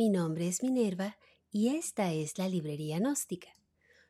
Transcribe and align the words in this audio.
Mi 0.00 0.08
nombre 0.08 0.48
es 0.48 0.62
Minerva 0.62 1.18
y 1.52 1.76
esta 1.76 2.10
es 2.10 2.38
la 2.38 2.48
Librería 2.48 2.98
Gnóstica, 2.98 3.50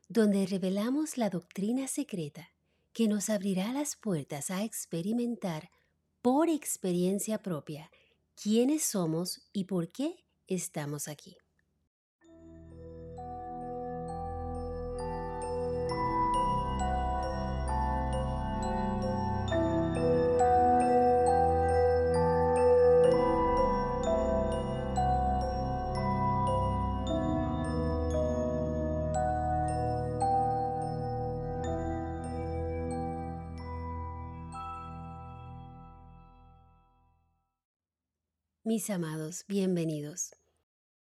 donde 0.08 0.46
revelamos 0.46 1.18
la 1.18 1.30
doctrina 1.30 1.88
secreta 1.88 2.48
que 2.92 3.08
nos 3.08 3.28
abrirá 3.28 3.72
las 3.72 3.96
puertas 3.96 4.52
a 4.52 4.62
experimentar 4.62 5.68
por 6.22 6.48
experiencia 6.48 7.42
propia 7.42 7.90
quiénes 8.40 8.84
somos 8.84 9.42
y 9.52 9.64
por 9.64 9.90
qué 9.90 10.24
estamos 10.46 11.08
aquí. 11.08 11.39
Mis 38.70 38.88
amados, 38.88 39.46
bienvenidos. 39.48 40.36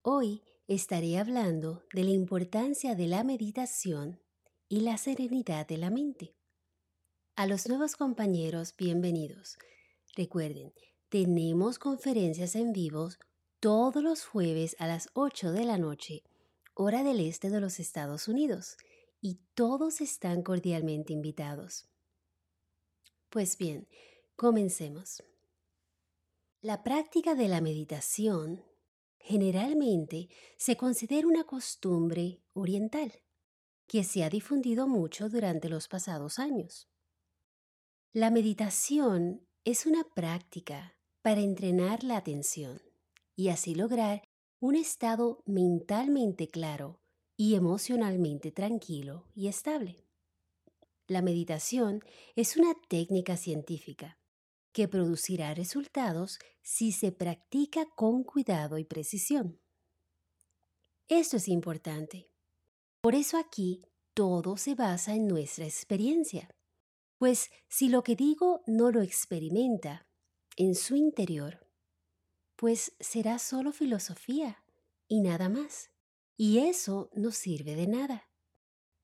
Hoy 0.02 0.44
estaré 0.70 1.18
hablando 1.18 1.84
de 1.94 2.06
la 2.06 2.12
importancia 2.12 2.96
de 2.96 3.06
la 3.06 3.26
meditación 3.26 4.22
y 4.70 4.80
la 4.80 4.98
serenidad 4.98 5.68
de 5.68 5.78
la 5.78 5.90
mente. 5.90 6.38
A 7.36 7.48
los 7.48 7.68
nuevos 7.68 7.98
compañeros, 7.98 8.74
bienvenidos. 8.78 9.58
Recuerden, 10.16 10.74
tenemos 11.10 11.80
conferencias 11.80 12.56
en 12.56 12.72
vivo 12.72 13.10
todos 13.60 14.02
los 14.02 14.24
jueves 14.24 14.78
a 14.80 14.88
las 14.88 15.10
8 15.12 15.52
de 15.52 15.66
la 15.66 15.78
noche, 15.78 16.24
hora 16.76 17.04
del 17.04 17.20
este 17.20 17.50
de 17.50 17.60
los 17.60 17.82
Estados 17.82 18.30
Unidos, 18.30 18.78
y 19.20 19.42
todos 19.54 20.00
están 20.00 20.44
cordialmente 20.44 21.12
invitados. 21.12 21.90
Pues 23.30 23.58
bien, 23.58 23.86
comencemos. 24.38 25.22
La 26.62 26.84
práctica 26.84 27.36
de 27.36 27.48
la 27.48 27.62
meditación 27.62 28.66
generalmente 29.18 30.28
se 30.58 30.76
considera 30.76 31.26
una 31.26 31.46
costumbre 31.46 32.44
oriental 32.52 33.14
que 33.88 34.04
se 34.04 34.26
ha 34.26 34.30
difundido 34.30 34.86
mucho 34.86 35.30
durante 35.30 35.70
los 35.70 35.88
pasados 35.88 36.38
años. 36.38 36.90
La 38.12 38.30
meditación 38.30 39.48
es 39.64 39.86
una 39.86 40.04
práctica 40.04 40.98
para 41.22 41.40
entrenar 41.40 42.04
la 42.04 42.18
atención 42.18 42.82
y 43.38 43.48
así 43.48 43.74
lograr 43.74 44.24
un 44.60 44.76
estado 44.76 45.42
mentalmente 45.46 46.50
claro 46.50 47.00
y 47.38 47.56
emocionalmente 47.56 48.52
tranquilo 48.52 49.30
y 49.34 49.48
estable. 49.48 50.06
La 51.08 51.22
meditación 51.22 52.04
es 52.36 52.58
una 52.58 52.74
técnica 52.90 53.38
científica 53.38 54.20
que 54.72 54.88
producirá 54.88 55.54
resultados 55.54 56.40
si 56.62 56.92
se 56.92 57.12
practica 57.12 57.86
con 57.96 58.24
cuidado 58.24 58.78
y 58.78 58.86
precisión. 58.86 59.60
Esto 61.08 61.38
es 61.38 61.48
importante. 61.48 62.30
Por 63.02 63.16
eso 63.16 63.38
aquí 63.38 63.82
todo 64.14 64.58
se 64.58 64.76
basa 64.76 65.16
en 65.16 65.28
nuestra 65.28 65.66
experiencia. 65.66 66.50
Pues 67.18 67.50
si 67.68 67.90
lo 67.90 68.04
que 68.04 68.16
digo 68.16 68.62
no 68.68 68.92
lo 68.92 69.02
experimenta 69.02 70.08
en 70.56 70.76
su 70.76 70.96
interior, 70.96 71.66
pues 72.56 72.94
será 73.00 73.40
solo 73.40 73.72
filosofía 73.72 74.64
y 75.08 75.22
nada 75.22 75.50
más. 75.50 75.90
Y 76.38 76.60
eso 76.60 77.10
no 77.14 77.32
sirve 77.32 77.76
de 77.76 77.88
nada. 77.88 78.30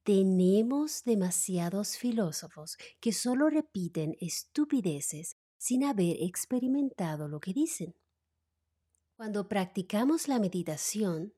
Tenemos 0.03 1.03
demasiados 1.03 1.97
filósofos 1.97 2.77
que 2.99 3.11
solo 3.11 3.49
repiten 3.49 4.15
estupideces 4.19 5.35
sin 5.65 5.83
haber 5.83 6.21
experimentado 6.21 7.27
lo 7.27 7.39
que 7.39 7.51
dicen. 7.51 7.95
Cuando 9.17 9.49
practicamos 9.49 10.27
la 10.27 10.37
meditación, 10.37 11.33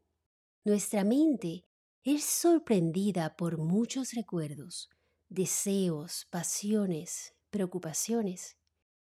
nuestra 0.66 1.06
mente 1.06 1.64
es 2.04 2.26
sorprendida 2.26 3.38
por 3.38 3.58
muchos 3.58 4.12
recuerdos, 4.12 4.90
deseos, 5.30 6.28
pasiones, 6.30 7.36
preocupaciones. 7.52 8.58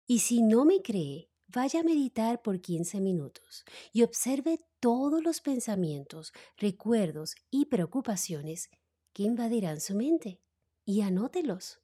Y 0.06 0.18
si 0.18 0.42
no 0.42 0.66
me 0.66 0.82
cree, 0.82 1.30
vaya 1.46 1.80
a 1.80 1.84
meditar 1.84 2.42
por 2.42 2.60
15 2.60 3.00
minutos 3.00 3.64
y 3.94 4.02
observe 4.02 4.58
todos 4.80 5.24
los 5.24 5.40
pensamientos, 5.40 6.34
recuerdos 6.58 7.36
y 7.50 7.64
preocupaciones 7.64 8.68
que 9.14 9.22
invadirán 9.22 9.80
su 9.80 9.94
mente 9.94 10.42
y 10.84 11.00
anótelos 11.00 11.80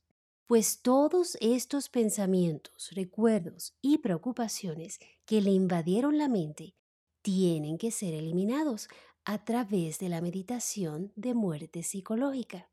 pues 0.52 0.82
todos 0.82 1.38
estos 1.40 1.88
pensamientos, 1.88 2.90
recuerdos 2.92 3.74
y 3.80 3.96
preocupaciones 3.96 4.98
que 5.24 5.40
le 5.40 5.48
invadieron 5.50 6.18
la 6.18 6.28
mente 6.28 6.76
tienen 7.22 7.78
que 7.78 7.90
ser 7.90 8.12
eliminados 8.12 8.88
a 9.24 9.46
través 9.46 9.98
de 9.98 10.10
la 10.10 10.20
meditación 10.20 11.10
de 11.16 11.32
muerte 11.32 11.82
psicológica. 11.82 12.70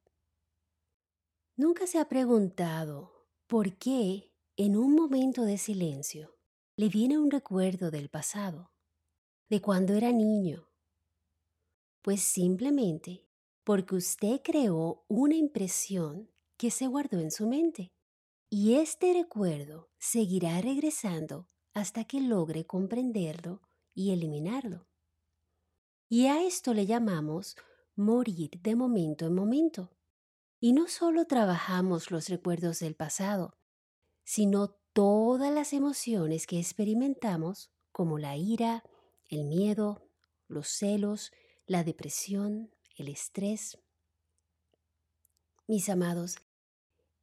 ¿Nunca 1.56 1.88
se 1.88 2.00
ha 2.00 2.10
preguntado 2.10 3.30
por 3.48 3.78
qué 3.78 4.34
en 4.58 4.76
un 4.76 4.94
momento 4.94 5.44
de 5.44 5.58
silencio 5.58 6.38
le 6.76 6.90
viene 6.90 7.18
un 7.18 7.32
recuerdo 7.32 7.92
del 7.92 8.10
pasado, 8.10 8.74
de 9.48 9.62
cuando 9.62 9.94
era 9.94 10.12
niño? 10.12 10.68
Pues 12.02 12.24
simplemente 12.24 13.30
porque 13.64 13.96
usted 13.96 14.42
creó 14.44 15.06
una 15.08 15.36
impresión 15.36 16.30
que 16.60 16.72
se 16.72 16.88
guardó 16.88 17.20
en 17.20 17.32
su 17.32 17.48
mente. 17.48 17.94
Y 18.50 18.76
este 18.76 19.14
recuerdo 19.14 19.90
seguirá 19.98 20.60
regresando 20.60 21.48
hasta 21.74 22.04
que 22.04 22.20
logre 22.20 22.66
comprenderlo 22.66 23.62
y 23.94 24.12
eliminarlo. 24.12 24.86
Y 26.10 26.26
a 26.28 26.44
esto 26.44 26.74
le 26.74 26.86
llamamos 26.86 27.56
morir 27.96 28.52
de 28.62 28.76
momento 28.76 29.26
en 29.26 29.36
momento. 29.36 29.96
Y 30.60 30.74
no 30.74 30.90
solo 30.90 31.26
trabajamos 31.26 32.12
los 32.12 32.28
recuerdos 32.28 32.80
del 32.80 32.96
pasado, 32.96 33.58
sino 34.26 34.76
todas 34.92 35.54
las 35.54 35.72
emociones 35.72 36.46
que 36.46 36.60
experimentamos, 36.60 37.72
como 37.94 38.18
la 38.18 38.36
ira, 38.36 38.84
el 39.30 39.46
miedo, 39.46 40.10
los 40.50 40.68
celos, 40.68 41.32
la 41.68 41.86
depresión, 41.86 42.76
el 42.98 43.08
estrés. 43.08 43.78
Mis 45.68 45.88
amados, 45.88 46.38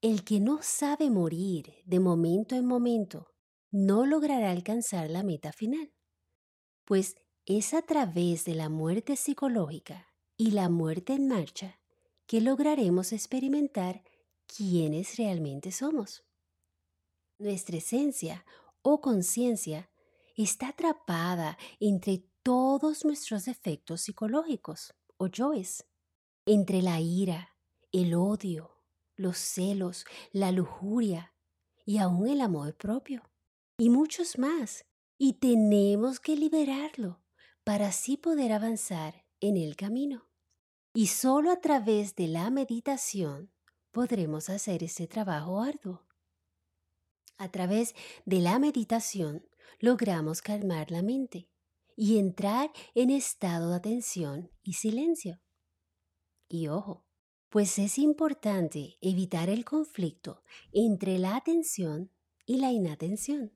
el 0.03 0.25
que 0.25 0.41
no 0.41 0.61
sabe 0.63 1.11
morir 1.11 1.75
de 1.85 2.01
momento 2.01 2.55
en 2.55 2.67
momento 2.67 3.35
no 3.71 4.07
logrará 4.07 4.51
alcanzar 4.51 5.11
la 5.11 5.23
meta 5.23 5.53
final, 5.53 5.93
pues 6.85 7.17
es 7.45 7.75
a 7.75 7.83
través 7.83 8.45
de 8.45 8.55
la 8.55 8.69
muerte 8.69 9.17
psicológica 9.17 10.09
y 10.37 10.53
la 10.53 10.69
muerte 10.69 11.15
en 11.15 11.29
marcha 11.29 11.81
que 12.27 12.41
lograremos 12.41 13.13
experimentar 13.13 14.03
quiénes 14.47 15.17
realmente 15.17 15.73
somos. 15.73 16.25
Nuestra 17.39 17.77
esencia 17.77 18.45
o 18.83 19.01
conciencia 19.01 19.91
está 20.37 20.69
atrapada 20.69 21.59
entre 21.81 22.25
todos 22.43 23.05
nuestros 23.05 23.49
efectos 23.49 24.03
psicológicos 24.03 24.95
o 25.17 25.27
yoes, 25.27 25.85
entre 26.45 26.83
la 26.83 27.01
ira, 27.01 27.57
el 27.93 28.15
odio, 28.15 28.76
los 29.17 29.39
celos, 29.39 30.05
la 30.33 30.53
lujuria 30.53 31.35
y 31.85 31.99
aún 31.99 32.29
el 32.29 32.41
amor 32.41 32.77
propio. 32.77 33.23
Y 33.79 33.91
muchos 33.91 34.39
más. 34.39 34.85
Y 35.19 35.35
tenemos 35.35 36.21
que 36.21 36.37
liberarlo 36.37 37.23
para 37.65 37.89
así 37.89 38.17
poder 38.17 38.53
avanzar 38.53 39.25
en 39.41 39.57
el 39.57 39.77
camino. 39.77 40.29
Y 40.95 41.09
solo 41.09 41.51
a 41.51 41.61
través 41.61 42.15
de 42.15 42.29
la 42.29 42.51
meditación 42.51 43.53
podremos 43.93 44.51
hacer 44.51 44.83
ese 44.83 45.07
trabajo 45.07 45.63
arduo. 45.63 46.07
A 47.39 47.51
través 47.51 47.95
de 48.25 48.41
la 48.41 48.59
meditación 48.59 49.47
logramos 49.79 50.43
calmar 50.43 50.91
la 50.91 51.03
mente 51.03 51.49
y 51.97 52.19
entrar 52.19 52.71
en 52.95 53.11
estado 53.11 53.71
de 53.71 53.77
atención 53.77 54.51
y 54.63 54.75
silencio. 54.75 55.41
Y 56.49 56.69
ojo, 56.69 57.06
pues 57.49 57.79
es 57.79 57.99
importante 57.99 58.99
evitar 59.01 59.49
el 59.49 59.65
conflicto 59.65 60.43
entre 60.73 61.19
la 61.19 61.37
atención 61.37 62.11
y 62.45 62.59
la 62.59 62.71
inatención. 62.73 63.53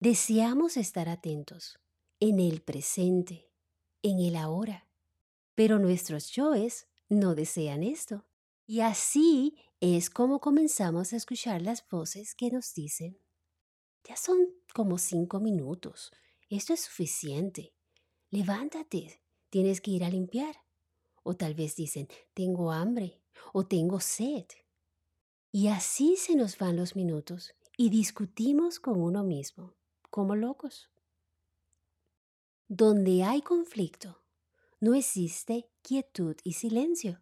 Deseamos 0.00 0.76
estar 0.76 1.08
atentos 1.08 1.78
en 2.20 2.40
el 2.40 2.62
presente, 2.62 3.50
en 4.02 4.18
el 4.20 4.36
ahora, 4.36 4.86
pero 5.54 5.78
nuestros 5.78 6.30
yoes 6.30 6.88
no 7.08 7.34
desean 7.34 7.82
esto. 7.82 8.24
Y 8.66 8.80
así 8.80 9.56
es 9.80 10.10
como 10.10 10.40
comenzamos 10.40 11.12
a 11.12 11.16
escuchar 11.16 11.62
las 11.62 11.86
voces 11.88 12.34
que 12.34 12.50
nos 12.50 12.72
dicen, 12.74 13.18
ya 14.04 14.16
son 14.16 14.38
como 14.74 14.98
cinco 14.98 15.40
minutos, 15.40 16.12
esto 16.48 16.72
es 16.72 16.80
suficiente, 16.80 17.74
levántate, 18.30 19.20
tienes 19.50 19.80
que 19.80 19.92
ir 19.92 20.04
a 20.04 20.10
limpiar. 20.10 20.63
O 21.24 21.34
tal 21.34 21.54
vez 21.54 21.74
dicen, 21.74 22.06
tengo 22.32 22.70
hambre 22.70 23.20
o 23.52 23.66
tengo 23.66 23.98
sed. 23.98 24.46
Y 25.50 25.68
así 25.68 26.16
se 26.16 26.36
nos 26.36 26.56
van 26.58 26.76
los 26.76 26.94
minutos 26.94 27.54
y 27.76 27.90
discutimos 27.90 28.78
con 28.78 29.02
uno 29.02 29.24
mismo, 29.24 29.74
como 30.10 30.36
locos. 30.36 30.90
Donde 32.68 33.24
hay 33.24 33.42
conflicto, 33.42 34.22
no 34.80 34.94
existe 34.94 35.68
quietud 35.82 36.36
y 36.44 36.52
silencio. 36.52 37.20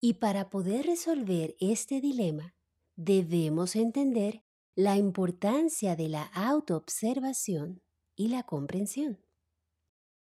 Y 0.00 0.14
para 0.14 0.50
poder 0.50 0.86
resolver 0.86 1.56
este 1.60 2.00
dilema, 2.00 2.54
debemos 2.96 3.76
entender 3.76 4.42
la 4.74 4.96
importancia 4.96 5.96
de 5.96 6.08
la 6.08 6.22
autoobservación 6.22 7.82
y 8.14 8.28
la 8.28 8.44
comprensión. 8.44 9.18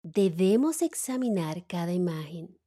Debemos 0.04 0.84
examinar 0.84 1.66
cada 1.66 1.94
imagen, 1.94 2.60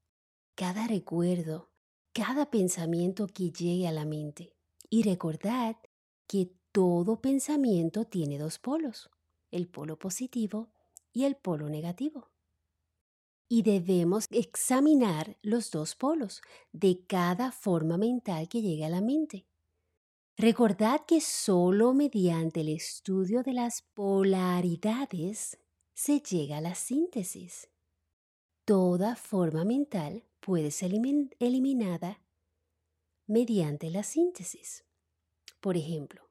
cada 0.59 0.89
recuerdo, 0.89 1.71
cada 2.13 2.51
pensamiento 2.51 3.29
que 3.29 3.53
llegue 3.53 3.87
a 3.87 3.93
la 3.93 4.05
mente 4.05 4.57
y 4.91 5.05
recordar 5.05 5.79
que 6.27 6.51
todo 6.73 7.21
pensamiento 7.21 8.07
tiene 8.07 8.39
dos 8.39 8.59
polos, 8.59 9.09
el 9.53 9.69
polo 9.69 10.01
positivo 10.01 10.69
y 11.13 11.27
el 11.27 11.37
polo 11.37 11.69
negativo. 11.69 12.33
Y 13.49 13.63
debemos 13.63 14.27
examinar 14.33 15.37
los 15.43 15.71
dos 15.71 15.95
polos 15.95 16.43
de 16.73 17.07
cada 17.07 17.53
forma 17.53 17.97
mental 17.97 18.49
que 18.49 18.61
llegue 18.61 18.85
a 18.85 18.91
la 18.91 19.01
mente. 19.01 19.47
Recordad 20.37 21.07
que 21.07 21.21
solo 21.21 21.95
mediante 21.95 22.63
el 22.63 22.71
estudio 22.71 23.45
de 23.45 23.53
las 23.53 23.83
polaridades 23.95 25.57
se 25.95 26.19
llega 26.19 26.57
a 26.57 26.61
la 26.61 26.75
síntesis. 26.75 27.69
Toda 28.65 29.15
forma 29.15 29.65
mental 29.65 30.25
puede 30.49 30.71
ser 30.71 30.93
eliminada 31.41 32.23
mediante 33.27 33.91
la 33.91 34.03
síntesis. 34.03 34.87
Por 35.61 35.77
ejemplo, 35.77 36.31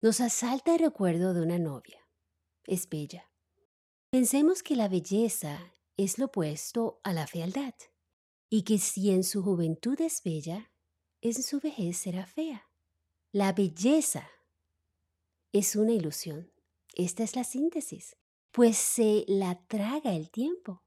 nos 0.00 0.22
asalta 0.22 0.72
el 0.72 0.78
recuerdo 0.78 1.34
de 1.34 1.42
una 1.42 1.58
novia. 1.58 2.00
Es 2.64 2.88
bella. 2.88 3.30
Pensemos 4.08 4.62
que 4.62 4.74
la 4.74 4.88
belleza 4.88 5.76
es 5.98 6.16
lo 6.16 6.26
opuesto 6.26 7.02
a 7.04 7.12
la 7.12 7.26
fealdad 7.26 7.74
y 8.48 8.62
que 8.62 8.78
si 8.78 9.10
en 9.10 9.22
su 9.22 9.42
juventud 9.42 10.00
es 10.00 10.22
bella, 10.22 10.72
en 11.20 11.34
su 11.34 11.60
vejez 11.60 11.98
será 11.98 12.24
fea. 12.24 12.70
La 13.32 13.52
belleza 13.52 14.30
es 15.52 15.76
una 15.76 15.92
ilusión. 15.92 16.50
Esta 16.94 17.22
es 17.22 17.36
la 17.36 17.44
síntesis, 17.44 18.16
pues 18.50 18.78
se 18.78 19.26
la 19.28 19.62
traga 19.66 20.14
el 20.14 20.30
tiempo. 20.30 20.82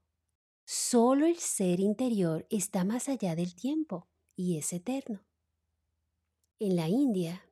Solo 0.68 1.26
el 1.26 1.36
ser 1.36 1.78
interior 1.78 2.44
está 2.50 2.82
más 2.82 3.08
allá 3.08 3.36
del 3.36 3.54
tiempo 3.54 4.08
y 4.34 4.58
es 4.58 4.72
eterno. 4.72 5.24
En 6.58 6.74
la 6.74 6.88
India, 6.88 7.48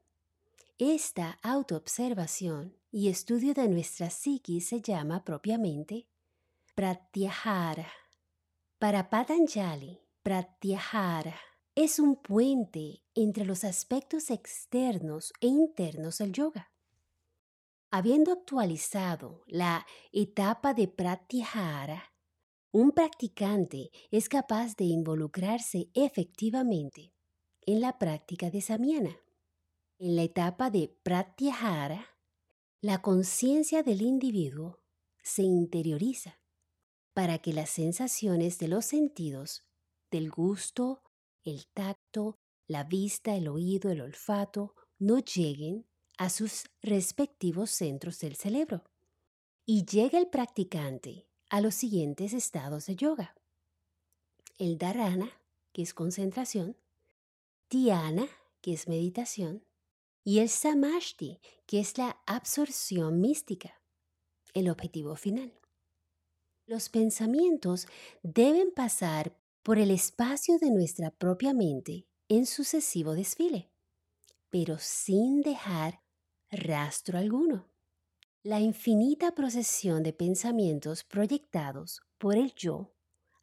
esta 0.79 1.39
autoobservación 1.45 2.77
y 2.91 3.09
estudio 3.11 3.55
de 3.55 3.69
nuestra 3.69 4.11
psiquis 4.11 4.67
se 4.67 4.81
llama 4.81 5.23
propiamente 5.23 6.09
Pratyahara. 6.75 7.87
Para 8.81 9.09
Patanjali, 9.11 10.01
Pratyahara 10.25 11.39
es 11.77 12.01
un 12.01 12.17
puente 12.17 13.05
entre 13.15 13.45
los 13.45 13.63
aspectos 13.63 14.29
externos 14.31 15.33
e 15.41 15.47
internos 15.47 16.19
del 16.19 16.33
yoga. 16.33 16.73
Habiendo 17.93 18.33
actualizado 18.33 19.45
la 19.47 19.87
etapa 20.11 20.75
de 20.75 20.89
Pratyahara, 20.89 22.14
un 22.75 22.91
practicante 22.91 23.93
es 24.11 24.29
capaz 24.29 24.75
de 24.75 24.83
involucrarse 24.83 25.91
efectivamente 25.95 27.13
en 27.65 27.81
la 27.81 28.01
práctica 28.01 28.51
de 28.51 28.61
Samyana. 28.61 29.17
En 30.01 30.17
la 30.17 30.23
etapa 30.23 30.71
de 30.71 30.89
Pratyahara, 31.05 32.05
la 32.81 33.01
conciencia 33.01 33.85
del 33.85 34.03
individuo 34.03 34.81
se 35.23 35.43
interioriza 35.45 36.41
para 37.13 37.39
que 37.39 37.53
las 37.53 37.71
sensaciones 37.71 38.59
de 38.59 38.67
los 38.67 38.87
sentidos, 38.87 39.63
del 40.11 40.29
gusto, 40.29 41.01
el 41.45 41.69
tacto, 41.69 42.41
la 42.67 42.83
vista, 42.83 43.37
el 43.37 43.47
oído, 43.47 43.93
el 43.93 44.01
olfato, 44.01 44.75
no 44.99 45.21
lleguen 45.21 45.87
a 46.19 46.29
sus 46.29 46.65
respectivos 46.83 47.71
centros 47.71 48.19
del 48.19 48.35
cerebro. 48.35 48.83
Y 49.65 49.85
llega 49.85 50.19
el 50.19 50.27
practicante 50.27 51.29
a 51.55 51.61
los 51.61 51.77
siguientes 51.77 52.33
estados 52.33 52.87
de 52.87 52.97
yoga. 52.97 53.37
El 54.59 54.77
dharana, 54.77 55.31
que 55.73 55.83
es 55.83 55.95
concentración, 55.95 56.77
dhyana, 57.71 58.27
que 58.61 58.73
es 58.73 58.89
meditación, 58.89 59.65
y 60.25 60.41
el 60.41 60.49
samashti, 60.49 61.41
que 61.65 61.79
es 61.79 61.97
la 61.97 62.21
absorción 62.27 63.21
mística, 63.21 63.81
el 64.53 64.69
objetivo 64.69 65.15
final. 65.15 65.57
Los 66.67 66.89
pensamientos 66.89 67.87
deben 68.25 68.73
pasar 68.73 69.39
por 69.63 69.79
el 69.79 69.93
espacio 69.93 70.59
de 70.59 70.73
nuestra 70.73 71.13
propia 71.13 71.55
mente 71.55 72.09
en 72.29 72.47
sucesivo 72.47 73.15
desfile, 73.15 73.71
pero 74.51 74.79
sin 74.81 75.41
dejar 75.41 76.03
rastro 76.51 77.17
alguno 77.17 77.74
la 78.45 78.61
infinita 78.61 79.35
procesión 79.35 80.03
de 80.03 80.13
pensamientos 80.13 81.03
proyectados 81.03 82.03
por 82.19 82.37
el 82.37 82.55
yo 82.55 82.93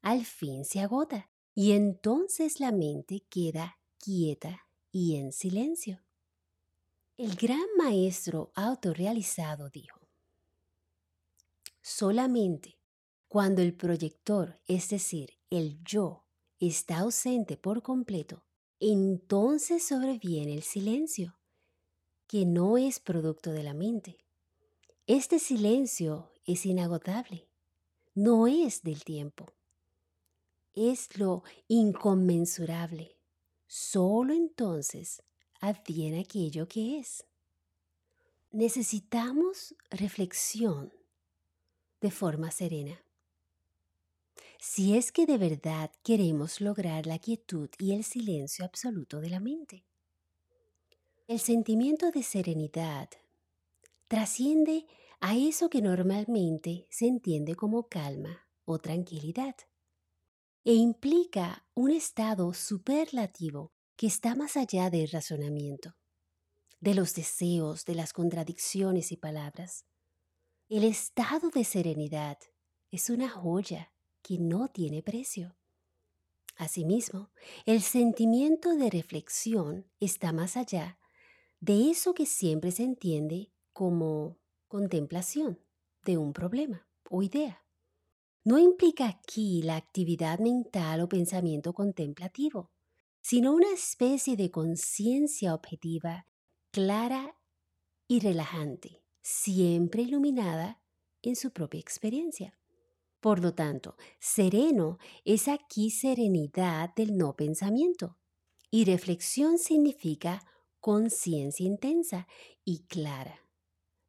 al 0.04 0.26
fin 0.26 0.64
se 0.64 0.80
agota 0.80 1.32
y 1.56 1.72
entonces 1.72 2.60
la 2.60 2.72
mente 2.72 3.26
queda 3.28 3.80
quieta 3.98 4.68
y 4.92 5.16
en 5.16 5.34
silencio. 5.34 6.04
El 7.18 7.36
gran 7.36 7.66
maestro 7.80 8.52
autorrealizado 8.54 9.72
dijo, 9.72 10.00
solamente 11.82 12.78
cuando 13.28 13.64
el 13.64 13.76
proyector, 13.76 14.62
es 14.68 14.90
decir, 14.90 15.32
el 15.50 15.84
yo, 15.84 16.28
está 16.60 17.00
ausente 17.00 17.58
por 17.58 17.82
completo, 17.82 18.46
entonces 18.80 19.84
sobreviene 19.84 20.54
el 20.54 20.62
silencio, 20.62 21.40
que 22.28 22.46
no 22.46 22.78
es 22.78 23.00
producto 23.00 23.52
de 23.52 23.64
la 23.64 23.74
mente, 23.74 24.20
este 25.14 25.40
silencio 25.40 26.32
es 26.46 26.66
inagotable, 26.66 27.46
no 28.16 28.48
es 28.48 28.82
del 28.82 29.04
tiempo, 29.04 29.46
es 30.74 31.18
lo 31.18 31.44
inconmensurable. 31.68 33.18
Solo 33.68 34.34
entonces 34.34 35.22
adviene 35.60 36.22
aquello 36.22 36.66
que 36.70 36.98
es. 37.00 37.26
Necesitamos 38.52 39.76
reflexión 39.90 40.94
de 42.00 42.10
forma 42.10 42.50
serena. 42.50 43.04
Si 44.60 44.96
es 44.96 45.12
que 45.12 45.26
de 45.26 45.38
verdad 45.38 45.92
queremos 46.04 46.62
lograr 46.62 47.06
la 47.06 47.20
quietud 47.20 47.70
y 47.80 47.92
el 47.92 48.06
silencio 48.06 48.64
absoluto 48.64 49.20
de 49.20 49.30
la 49.30 49.42
mente. 49.42 49.84
El 51.28 51.42
sentimiento 51.42 52.12
de 52.12 52.24
serenidad 52.24 53.10
trasciende 54.08 54.86
a 55.22 55.38
eso 55.38 55.70
que 55.70 55.84
normalmente 55.84 56.88
se 56.90 57.06
entiende 57.06 57.56
como 57.56 57.88
calma 57.88 58.48
o 58.66 58.80
tranquilidad, 58.80 59.56
e 60.64 60.74
implica 60.74 61.68
un 61.76 61.92
estado 61.92 62.54
superlativo 62.54 63.72
que 63.96 64.08
está 64.08 64.36
más 64.36 64.58
allá 64.58 64.90
del 64.90 65.10
razonamiento, 65.10 65.96
de 66.80 66.96
los 66.96 67.14
deseos, 67.14 67.86
de 67.86 67.94
las 67.94 68.14
contradicciones 68.14 69.12
y 69.12 69.18
palabras. 69.18 69.86
El 70.70 70.84
estado 70.84 71.52
de 71.52 71.66
serenidad 71.66 72.40
es 72.90 73.12
una 73.12 73.30
joya 73.30 73.94
que 74.24 74.40
no 74.40 74.70
tiene 74.70 75.04
precio. 75.04 75.56
Asimismo, 76.56 77.32
el 77.68 77.82
sentimiento 77.82 78.76
de 78.76 78.90
reflexión 78.90 79.88
está 80.00 80.34
más 80.34 80.58
allá 80.58 81.00
de 81.60 81.92
eso 81.92 82.16
que 82.16 82.26
siempre 82.26 82.72
se 82.72 82.84
entiende 82.84 83.52
como 83.72 84.41
contemplación 84.72 85.60
de 86.06 86.18
un 86.18 86.32
problema 86.32 86.88
o 87.10 87.22
idea. 87.22 87.66
No 88.46 88.58
implica 88.58 89.06
aquí 89.06 89.62
la 89.64 89.76
actividad 89.76 90.40
mental 90.40 91.02
o 91.02 91.10
pensamiento 91.10 91.74
contemplativo, 91.74 92.72
sino 93.22 93.52
una 93.54 93.70
especie 93.74 94.38
de 94.38 94.50
conciencia 94.50 95.54
objetiva, 95.54 96.26
clara 96.72 97.38
y 98.08 98.22
relajante, 98.22 99.04
siempre 99.22 100.04
iluminada 100.04 100.82
en 101.22 101.36
su 101.36 101.52
propia 101.52 101.82
experiencia. 101.82 102.58
Por 103.20 103.42
lo 103.42 103.54
tanto, 103.54 103.98
sereno 104.22 105.00
es 105.26 105.50
aquí 105.50 105.92
serenidad 105.92 106.96
del 106.96 107.18
no 107.18 107.36
pensamiento 107.36 108.18
y 108.72 108.86
reflexión 108.86 109.58
significa 109.58 110.46
conciencia 110.80 111.66
intensa 111.66 112.26
y 112.64 112.86
clara 112.86 113.41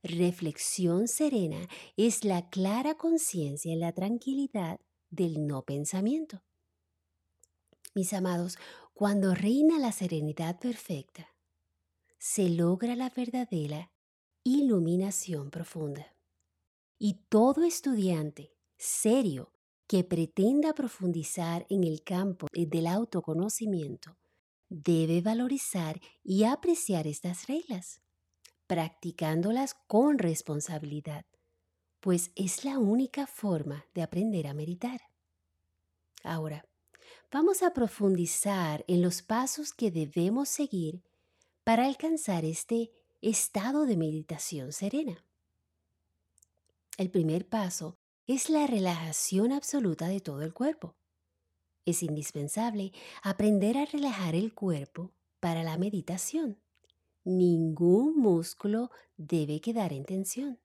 reflexión 0.02 1.08
serena 1.08 1.68
es 1.96 2.24
la 2.24 2.48
clara 2.50 2.94
conciencia 2.96 3.72
y 3.72 3.76
la 3.76 3.92
tranquilidad 3.92 4.80
del 5.10 5.46
no 5.46 5.62
pensamiento. 5.62 6.42
Mis 7.94 8.12
amados, 8.12 8.56
cuando 8.94 9.34
reina 9.34 9.78
la 9.78 9.92
serenidad 9.92 10.58
perfecta, 10.58 11.28
se 12.18 12.48
logra 12.48 12.96
la 12.96 13.10
verdadera 13.10 13.90
iluminación 14.44 15.50
profunda. 15.50 16.16
Y 16.98 17.14
todo 17.28 17.64
estudiante 17.64 18.54
serio 18.78 19.52
que 19.86 20.04
pretenda 20.04 20.72
profundizar 20.72 21.66
en 21.68 21.84
el 21.84 22.02
campo 22.02 22.46
del 22.52 22.86
autoconocimiento 22.86 24.16
debe 24.68 25.20
valorizar 25.20 26.00
y 26.22 26.44
apreciar 26.44 27.06
estas 27.06 27.46
reglas, 27.46 28.01
practicándolas 28.72 29.74
con 29.86 30.16
responsabilidad, 30.16 31.26
pues 32.00 32.30
es 32.36 32.64
la 32.64 32.78
única 32.78 33.26
forma 33.26 33.84
de 33.92 34.00
aprender 34.00 34.46
a 34.46 34.54
meditar. 34.54 35.02
Ahora, 36.24 36.64
vamos 37.30 37.62
a 37.62 37.74
profundizar 37.74 38.82
en 38.88 39.02
los 39.02 39.20
pasos 39.20 39.74
que 39.74 39.90
debemos 39.90 40.48
seguir 40.48 41.02
para 41.64 41.84
alcanzar 41.84 42.46
este 42.46 42.90
estado 43.20 43.84
de 43.84 43.98
meditación 43.98 44.72
serena. 44.72 45.22
El 46.96 47.10
primer 47.10 47.46
paso 47.46 47.98
es 48.26 48.48
la 48.48 48.66
relajación 48.66 49.52
absoluta 49.52 50.08
de 50.08 50.20
todo 50.20 50.40
el 50.40 50.54
cuerpo. 50.54 50.96
Es 51.84 52.02
indispensable 52.02 52.92
aprender 53.22 53.76
a 53.76 53.84
relajar 53.84 54.34
el 54.34 54.54
cuerpo 54.54 55.12
para 55.40 55.62
la 55.62 55.76
meditación. 55.76 56.62
Ningún 57.24 58.16
músculo 58.16 58.90
debe 59.16 59.60
quedar 59.60 59.92
en 59.92 60.04
tensión. 60.04 60.60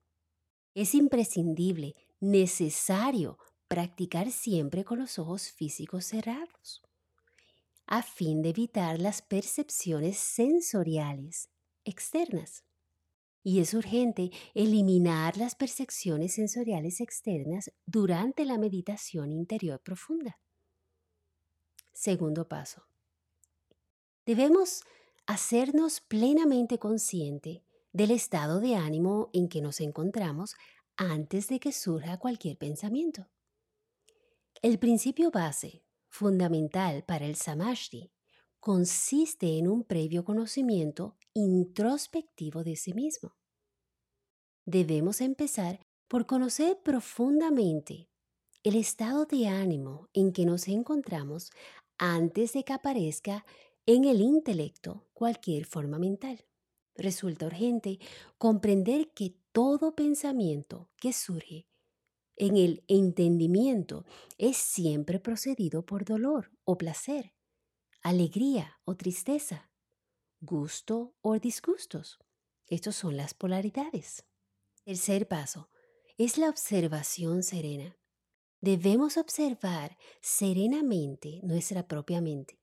Es 0.74 0.96
imprescindible, 0.96 1.96
necesario, 2.20 3.38
practicar 3.68 4.32
siempre 4.32 4.84
con 4.84 5.00
los 5.00 5.20
ojos 5.20 5.52
físicos 5.52 6.06
cerrados, 6.06 6.82
a 7.86 8.02
fin 8.02 8.42
de 8.42 8.50
evitar 8.50 9.00
las 9.00 9.22
percepciones 9.22 10.18
sensoriales 10.18 11.50
externas. 11.84 12.64
Y 13.44 13.60
es 13.60 13.74
urgente 13.74 14.32
eliminar 14.56 15.38
las 15.38 15.56
percepciones 15.56 16.34
sensoriales 16.34 17.00
externas 17.00 17.72
durante 17.86 18.46
la 18.46 18.58
meditación 18.58 19.32
interior 19.32 19.82
profunda. 19.82 20.38
Segundo 21.94 22.48
paso. 22.48 22.84
Debemos 24.26 24.84
hacernos 25.28 26.00
plenamente 26.02 26.80
consciente 26.80 27.64
del 27.92 28.12
estado 28.12 28.60
de 28.60 28.76
ánimo 28.76 29.30
en 29.34 29.50
que 29.50 29.62
nos 29.62 29.82
encontramos 29.82 30.56
antes 30.96 31.50
de 31.50 31.60
que 31.60 31.72
surja 31.72 32.18
cualquier 32.18 32.58
pensamiento. 32.58 33.28
El 34.62 34.80
principio 34.80 35.30
base, 35.30 35.84
fundamental 36.10 37.04
para 37.04 37.26
el 37.26 37.36
samashti, 37.36 38.12
consiste 38.60 39.58
en 39.58 39.68
un 39.68 39.84
previo 39.84 40.24
conocimiento 40.24 41.18
introspectivo 41.34 42.64
de 42.64 42.76
sí 42.76 42.94
mismo. 42.94 43.36
Debemos 44.66 45.22
empezar 45.22 45.80
por 46.08 46.26
conocer 46.26 46.80
profundamente 46.84 48.10
el 48.64 48.76
estado 48.76 49.26
de 49.26 49.48
ánimo 49.48 50.10
en 50.14 50.32
que 50.32 50.46
nos 50.46 50.68
encontramos 50.68 51.52
antes 51.98 52.54
de 52.54 52.64
que 52.64 52.74
aparezca 52.74 53.46
en 53.88 54.04
el 54.06 54.22
intelecto 54.22 55.08
cualquier 55.14 55.66
forma 55.66 55.98
mental. 55.98 56.46
Resulta 56.94 57.46
urgente 57.48 58.00
comprender 58.38 59.12
que 59.14 59.36
todo 59.52 59.96
pensamiento 59.96 60.92
que 60.98 61.14
surge 61.14 61.68
en 62.36 62.58
el 62.58 62.84
entendimiento 62.88 64.06
es 64.38 64.58
siempre 64.58 65.20
procedido 65.20 65.86
por 65.86 66.06
dolor 66.06 66.52
o 66.66 66.78
placer, 66.78 67.34
alegría 68.02 68.80
o 68.84 68.96
tristeza, 68.96 69.72
gusto 70.42 71.16
o 71.22 71.40
disgustos. 71.40 72.20
Estos 72.68 72.96
son 72.96 73.16
las 73.16 73.34
polaridades. 73.34 74.26
Tercer 74.84 75.28
paso 75.28 75.70
es 76.18 76.38
la 76.38 76.50
observación 76.50 77.42
serena. 77.42 77.98
Debemos 78.60 79.18
observar 79.18 79.98
serenamente 80.20 81.40
nuestra 81.44 81.88
propia 81.88 82.22
mente. 82.22 82.57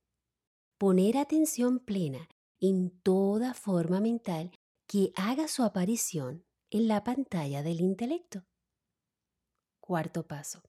Poner 0.84 1.16
atención 1.16 1.78
plena 1.78 2.28
en 2.60 2.90
toda 2.90 3.54
forma 3.54 4.02
mental 4.02 4.50
que 4.86 5.14
haga 5.16 5.48
su 5.48 5.62
aparición 5.62 6.44
en 6.68 6.88
la 6.88 7.02
pantalla 7.02 7.62
del 7.62 7.80
intelecto. 7.80 8.44
Cuarto 9.80 10.26
paso 10.26 10.62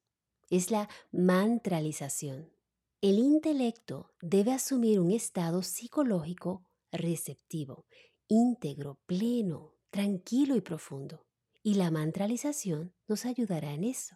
es 0.50 0.72
la 0.72 0.88
mantralización. 1.12 2.50
El 3.02 3.20
intelecto 3.20 4.14
debe 4.22 4.54
asumir 4.54 5.02
un 5.02 5.12
estado 5.12 5.62
psicológico 5.64 6.64
receptivo, 6.94 7.86
íntegro, 8.30 9.02
pleno, 9.08 9.74
tranquilo 9.90 10.56
y 10.56 10.62
profundo. 10.62 11.26
Y 11.62 11.74
la 11.74 11.92
mantralización 11.92 12.94
nos 13.10 13.26
ayudará 13.26 13.74
en 13.74 13.84
eso. 13.84 14.16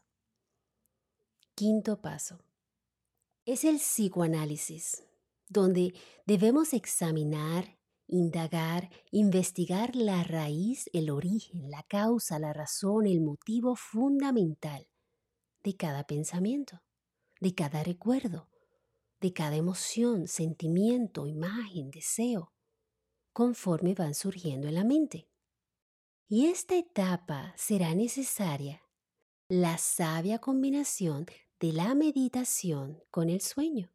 Quinto 1.56 2.01
paso. 2.01 2.39
Es 3.44 3.65
el 3.65 3.79
psicoanálisis, 3.79 5.03
donde 5.50 5.94
debemos 6.25 6.74
examinar, 6.74 7.77
indagar, 8.08 8.89
investigar 9.12 9.96
la 9.96 10.24
raíz, 10.24 10.89
el 10.94 11.10
origen, 11.10 11.70
la 11.70 11.84
causa, 11.84 12.39
la 12.39 12.53
razón, 12.53 13.06
el 13.08 13.22
motivo 13.22 13.75
fundamental 13.75 14.88
de 15.63 15.75
cada 15.75 16.06
pensamiento, 16.06 16.82
de 17.41 17.53
cada 17.53 17.84
recuerdo, 17.84 18.50
de 19.20 19.34
cada 19.34 19.56
emoción, 19.56 20.27
sentimiento, 20.27 21.27
imagen, 21.27 21.91
deseo, 21.91 22.53
conforme 23.34 23.94
van 23.94 24.13
surgiendo 24.13 24.68
en 24.68 24.75
la 24.75 24.84
mente. 24.84 25.27
Y 26.27 26.46
esta 26.46 26.77
etapa 26.77 27.53
será 27.58 27.94
necesaria 27.96 28.84
la 29.48 29.77
sabia 29.79 30.39
combinación 30.39 31.25
de 31.60 31.74
la 31.74 31.96
meditación 31.96 33.03
con 33.10 33.29
el 33.29 33.41
sueño. 33.41 33.91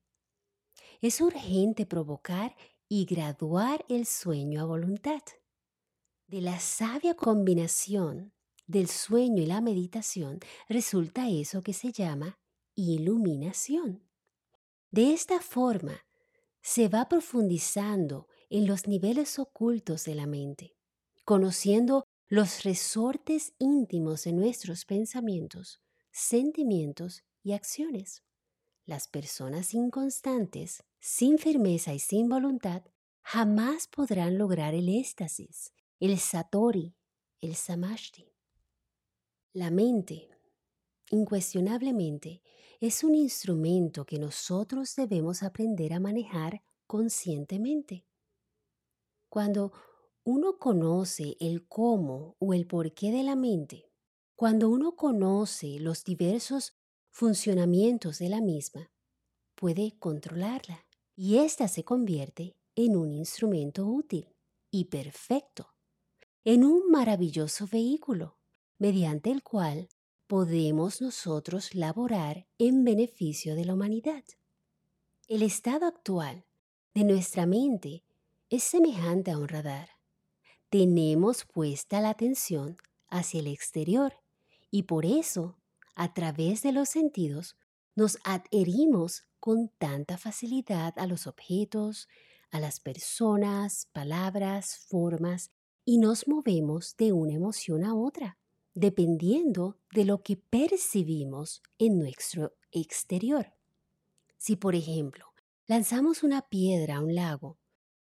Es 1.05 1.21
urgente 1.21 1.85
provocar 1.85 2.57
y 2.89 3.05
graduar 3.05 3.85
el 3.91 4.07
sueño 4.07 4.63
a 4.63 4.65
voluntad. 4.65 5.21
De 6.29 6.41
la 6.41 6.59
sabia 6.61 7.13
combinación 7.15 8.33
del 8.67 8.89
sueño 8.89 9.43
y 9.43 9.45
la 9.45 9.61
meditación 9.61 10.41
resulta 10.67 11.29
eso 11.29 11.63
que 11.63 11.75
se 11.75 11.93
llama 11.93 12.39
iluminación. 12.75 14.09
De 14.91 15.13
esta 15.13 15.41
forma, 15.41 16.07
se 16.63 16.89
va 16.89 17.07
profundizando 17.07 18.27
en 18.49 18.67
los 18.67 18.89
niveles 18.89 19.39
ocultos 19.39 20.07
de 20.07 20.15
la 20.15 20.27
mente, 20.27 20.75
conociendo 21.27 22.05
los 22.29 22.63
resortes 22.63 23.53
íntimos 23.59 24.25
de 24.25 24.33
nuestros 24.33 24.87
pensamientos, 24.87 25.83
sentimientos 26.13 27.25
y 27.43 27.53
acciones. 27.53 28.23
Las 28.87 29.07
personas 29.07 29.75
inconstantes, 29.75 30.83
sin 31.07 31.37
firmeza 31.37 31.93
y 31.93 31.99
sin 31.99 32.31
voluntad, 32.31 32.83
jamás 33.21 33.89
podrán 33.89 34.39
lograr 34.39 34.73
el 34.73 34.89
éxtasis, 34.89 35.75
el 36.01 36.19
satori, 36.19 36.97
el 37.43 37.57
samashti. 37.57 38.33
La 39.53 39.71
mente, 39.71 40.31
incuestionablemente, 41.11 42.41
es 42.81 43.05
un 43.05 43.15
instrumento 43.15 44.07
que 44.07 44.19
nosotros 44.19 44.97
debemos 44.97 45.43
aprender 45.43 45.93
a 45.93 46.01
manejar 46.01 46.63
conscientemente. 46.87 48.07
Cuando 49.29 49.75
uno 50.25 50.59
conoce 50.59 51.37
el 51.39 51.69
cómo 51.69 52.35
o 52.39 52.55
el 52.55 52.67
porqué 52.67 53.13
de 53.13 53.25
la 53.25 53.37
mente, 53.37 53.91
cuando 54.35 54.71
uno 54.71 54.97
conoce 54.97 55.79
los 55.81 56.03
diversos 56.03 56.79
funcionamientos 57.11 58.19
de 58.21 58.31
la 58.31 58.41
misma, 58.41 58.91
puede 59.55 59.99
controlarla 59.99 60.87
y 61.17 61.39
ésta 61.39 61.69
se 61.69 61.85
convierte 61.85 62.57
en 62.77 62.97
un 62.97 63.13
instrumento 63.13 63.87
útil 63.87 64.35
y 64.71 64.87
perfecto, 64.87 65.75
en 66.45 66.65
un 66.65 66.91
maravilloso 66.91 67.67
vehículo 67.67 68.37
mediante 68.79 69.31
el 69.31 69.43
cual 69.43 69.89
podemos 70.27 71.01
nosotros 71.01 71.75
laborar 71.75 72.47
en 72.59 72.85
beneficio 72.85 73.55
de 73.55 73.65
la 73.65 73.75
humanidad. 73.75 74.25
El 75.29 75.43
estado 75.43 75.87
actual 75.87 76.45
de 76.95 77.05
nuestra 77.05 77.47
mente 77.47 78.05
es 78.51 78.63
semejante 78.65 79.31
a 79.31 79.39
un 79.39 79.49
radar. 79.49 79.91
Tenemos 80.71 81.45
puesta 81.45 82.01
la 82.01 82.11
atención 82.11 82.77
hacia 83.09 83.41
el 83.41 83.47
exterior 83.47 84.15
y 84.71 84.83
por 84.83 85.07
eso, 85.07 85.57
a 85.95 86.13
través 86.15 86.63
de 86.63 86.73
los 86.73 86.89
sentidos, 86.89 87.57
nos 87.95 88.19
adherimos 88.25 89.25
con 89.41 89.69
tanta 89.79 90.19
facilidad 90.19 90.99
a 90.99 91.07
los 91.07 91.27
objetos, 91.27 92.09
a 92.51 92.61
las 92.61 92.81
personas, 92.81 93.89
palabras, 93.93 94.79
formas 94.89 95.51
y 95.85 95.99
nos 95.99 96.27
movemos 96.29 96.97
de 96.97 97.13
una 97.13 97.35
emoción 97.35 97.85
a 97.85 97.95
otra, 97.95 98.39
dependiendo 98.75 99.79
de 99.93 100.05
lo 100.05 100.23
que 100.23 100.37
percibimos 100.37 101.63
en 101.79 101.99
nuestro 101.99 102.57
exterior. 102.73 103.53
Si, 104.39 104.57
por 104.57 104.75
ejemplo, 104.75 105.27
lanzamos 105.67 106.23
una 106.23 106.43
piedra 106.43 106.97
a 106.97 107.01
un 107.01 107.15
lago, 107.15 107.59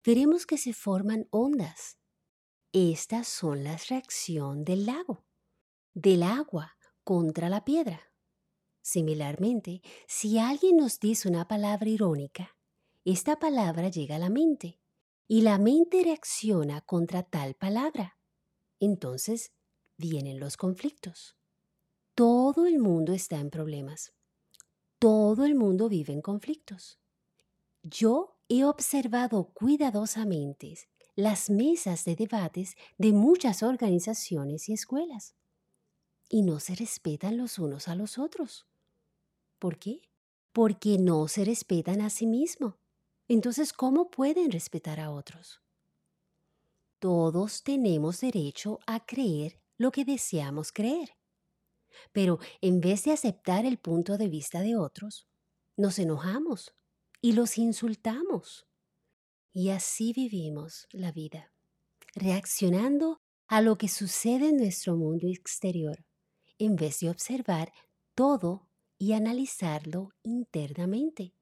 veremos 0.05 0.47
que 0.47 0.59
se 0.59 0.73
forman 0.73 1.27
ondas. 1.31 1.99
Estas 2.73 3.29
son 3.29 3.65
las 3.65 3.89
reacciones 3.89 4.65
del 4.65 4.87
lago, 4.87 5.25
del 5.95 6.23
agua 6.23 6.77
contra 7.05 7.49
la 7.49 7.65
piedra. 7.65 8.08
Similarmente, 8.89 9.83
si 10.07 10.39
alguien 10.39 10.79
nos 10.79 10.99
dice 10.99 11.29
una 11.29 11.47
palabra 11.47 11.91
irónica, 11.91 12.57
esta 13.05 13.39
palabra 13.39 13.91
llega 13.91 14.17
a 14.17 14.19
la 14.19 14.31
mente 14.31 14.81
y 15.27 15.43
la 15.43 15.59
mente 15.59 16.03
reacciona 16.03 16.81
contra 16.81 17.23
tal 17.23 17.53
palabra. 17.53 18.17
Entonces 18.81 19.53
vienen 19.99 20.41
los 20.41 20.57
conflictos. 20.57 21.37
Todo 22.15 22.65
el 22.65 22.79
mundo 22.79 23.13
está 23.13 23.39
en 23.39 23.51
problemas. 23.51 24.15
Todo 24.99 25.45
el 25.45 25.55
mundo 25.55 25.91
vive 25.91 26.15
en 26.15 26.23
conflictos. 26.23 26.99
Yo 27.83 28.39
he 28.49 28.65
observado 28.65 29.53
cuidadosamente 29.53 30.79
las 31.15 31.51
mesas 31.51 32.07
de 32.07 32.17
debates 32.17 32.75
de 32.97 33.13
muchas 33.13 33.63
organizaciones 33.63 34.71
y 34.71 34.73
escuelas 34.73 35.35
y 36.27 36.41
no 36.41 36.59
se 36.59 36.75
respetan 36.75 37.37
los 37.37 37.59
unos 37.59 37.89
a 37.89 37.95
los 37.95 38.17
otros. 38.17 38.68
¿Por 39.59 39.79
qué? 39.79 40.01
Porque 40.53 40.99
no 40.99 41.29
se 41.29 41.45
respetan 41.45 42.01
a 42.01 42.11
sí 42.11 42.27
mismos. 42.27 42.75
Entonces, 43.29 43.73
¿cómo 43.73 44.11
pueden 44.11 44.51
respetar 44.51 45.01
a 45.01 45.11
otros? 45.11 45.61
Todos 46.99 47.63
tenemos 47.63 48.21
derecho 48.21 48.79
a 48.87 49.05
creer 49.05 49.61
lo 49.77 49.93
que 49.93 50.05
deseamos 50.05 50.73
creer. 50.73 51.11
Pero 52.13 52.39
en 52.61 52.81
vez 52.81 53.05
de 53.05 53.13
aceptar 53.13 53.65
el 53.65 53.79
punto 53.79 54.17
de 54.17 54.29
vista 54.29 54.61
de 54.61 54.77
otros, 54.77 55.29
nos 55.77 55.99
enojamos 55.99 56.75
y 57.21 57.33
los 57.33 57.59
insultamos. 57.59 58.67
Y 59.53 59.71
así 59.71 60.13
vivimos 60.13 60.87
la 60.93 61.13
vida, 61.13 61.53
reaccionando 62.15 63.21
a 63.47 63.61
lo 63.61 63.79
que 63.79 63.89
sucede 63.89 64.51
en 64.51 64.59
nuestro 64.59 64.97
mundo 64.97 65.27
exterior, 65.29 66.05
en 66.59 66.77
vez 66.77 67.01
de 67.01 67.11
observar 67.11 67.73
todo 68.15 68.68
y 68.99 69.13
analizarlo 69.13 70.11
internamente. 70.23 71.35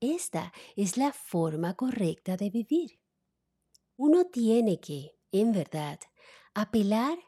Esta 0.00 0.52
es 0.76 0.96
la 0.96 1.12
forma 1.12 1.74
correcta 1.74 2.36
de 2.36 2.50
vivir. 2.50 3.00
Uno 3.96 4.26
tiene 4.26 4.78
que, 4.78 5.16
en 5.32 5.52
verdad, 5.52 5.98
apelar 6.54 7.18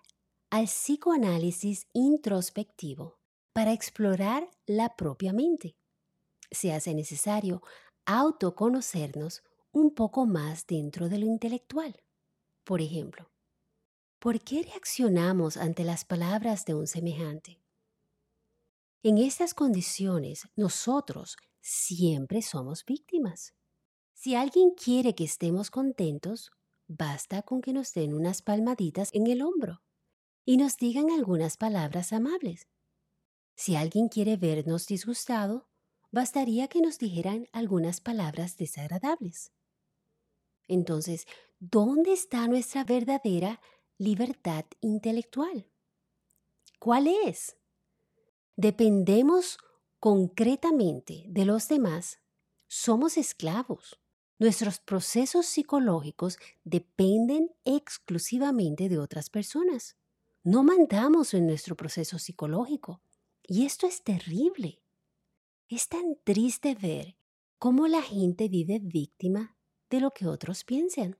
al 0.50 0.66
psicoanálisis 0.66 1.87
introspectivo 1.92 3.19
para 3.52 3.73
explorar 3.73 4.49
la 4.66 4.95
propia 4.97 5.33
mente. 5.33 5.76
Se 6.50 6.73
hace 6.73 6.95
necesario 6.95 7.62
autoconocernos 8.07 9.42
un 9.73 9.95
poco 9.95 10.26
más 10.26 10.66
dentro 10.66 11.09
de 11.09 11.19
lo 11.19 11.26
intelectual. 11.26 12.02
Por 12.64 12.80
ejemplo, 12.80 13.30
¿por 14.19 14.40
qué 14.40 14.62
reaccionamos 14.62 15.57
ante 15.57 15.85
las 15.85 16.04
palabras 16.04 16.64
de 16.64 16.75
un 16.75 16.87
semejante? 16.87 17.60
En 19.02 19.16
estas 19.16 19.54
condiciones, 19.54 20.47
nosotros 20.57 21.38
siempre 21.62 22.42
somos 22.42 22.85
víctimas. 22.85 23.54
Si 24.12 24.35
alguien 24.35 24.73
quiere 24.73 25.14
que 25.14 25.25
estemos 25.25 25.71
contentos, 25.71 26.50
basta 26.87 27.40
con 27.40 27.62
que 27.62 27.73
nos 27.73 27.95
den 27.95 28.12
unas 28.12 28.42
palmaditas 28.42 29.09
en 29.14 29.26
el 29.26 29.40
hombro 29.40 29.80
y 30.45 30.59
nos 30.59 30.76
digan 30.76 31.11
algunas 31.11 31.57
palabras 31.57 32.12
amables. 32.12 32.69
Si 33.57 33.75
alguien 33.75 34.09
quiere 34.09 34.37
vernos 34.37 34.87
disgustado, 34.87 35.69
bastaría 36.11 36.69
que 36.69 36.83
nos 36.83 36.99
dijeran 36.99 37.47
algunas 37.52 38.02
palabras 38.02 38.58
desagradables. 38.58 39.52
Entonces, 40.69 41.26
¿dónde 41.58 42.13
está 42.13 42.47
nuestra 42.49 42.84
verdadera 42.84 43.63
libertad 43.97 44.67
intelectual? 44.80 45.71
¿Cuál 46.78 47.06
es? 47.06 47.59
Dependemos 48.62 49.56
concretamente 50.00 51.25
de 51.26 51.46
los 51.46 51.66
demás, 51.68 52.18
somos 52.68 53.16
esclavos. 53.16 53.99
Nuestros 54.38 54.80
procesos 54.80 55.46
psicológicos 55.46 56.36
dependen 56.62 57.50
exclusivamente 57.64 58.90
de 58.90 58.99
otras 58.99 59.30
personas. 59.30 59.96
No 60.44 60.62
mandamos 60.62 61.32
en 61.32 61.46
nuestro 61.46 61.75
proceso 61.75 62.18
psicológico. 62.18 63.00
Y 63.49 63.64
esto 63.64 63.86
es 63.86 64.04
terrible. 64.04 64.82
Es 65.70 65.88
tan 65.88 66.18
triste 66.23 66.75
ver 66.75 67.16
cómo 67.58 67.88
la 67.88 68.02
gente 68.02 68.49
vive 68.49 68.78
víctima 68.78 69.56
de 69.88 70.00
lo 70.00 70.10
que 70.10 70.26
otros 70.26 70.64
piensan. 70.64 71.16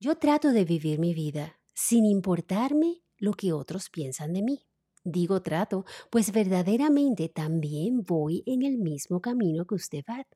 Yo 0.00 0.18
trato 0.18 0.52
de 0.52 0.66
vivir 0.66 0.98
mi 0.98 1.14
vida 1.14 1.58
sin 1.72 2.04
importarme 2.04 3.00
lo 3.16 3.32
que 3.32 3.54
otros 3.54 3.88
piensan 3.88 4.34
de 4.34 4.42
mí. 4.42 4.66
Digo 5.04 5.42
trato, 5.42 5.84
pues 6.10 6.32
verdaderamente 6.32 7.28
también 7.28 8.04
voy 8.04 8.42
en 8.46 8.62
el 8.62 8.78
mismo 8.78 9.20
camino 9.20 9.66
que 9.66 9.74
usted 9.74 10.02
va. 10.08 10.26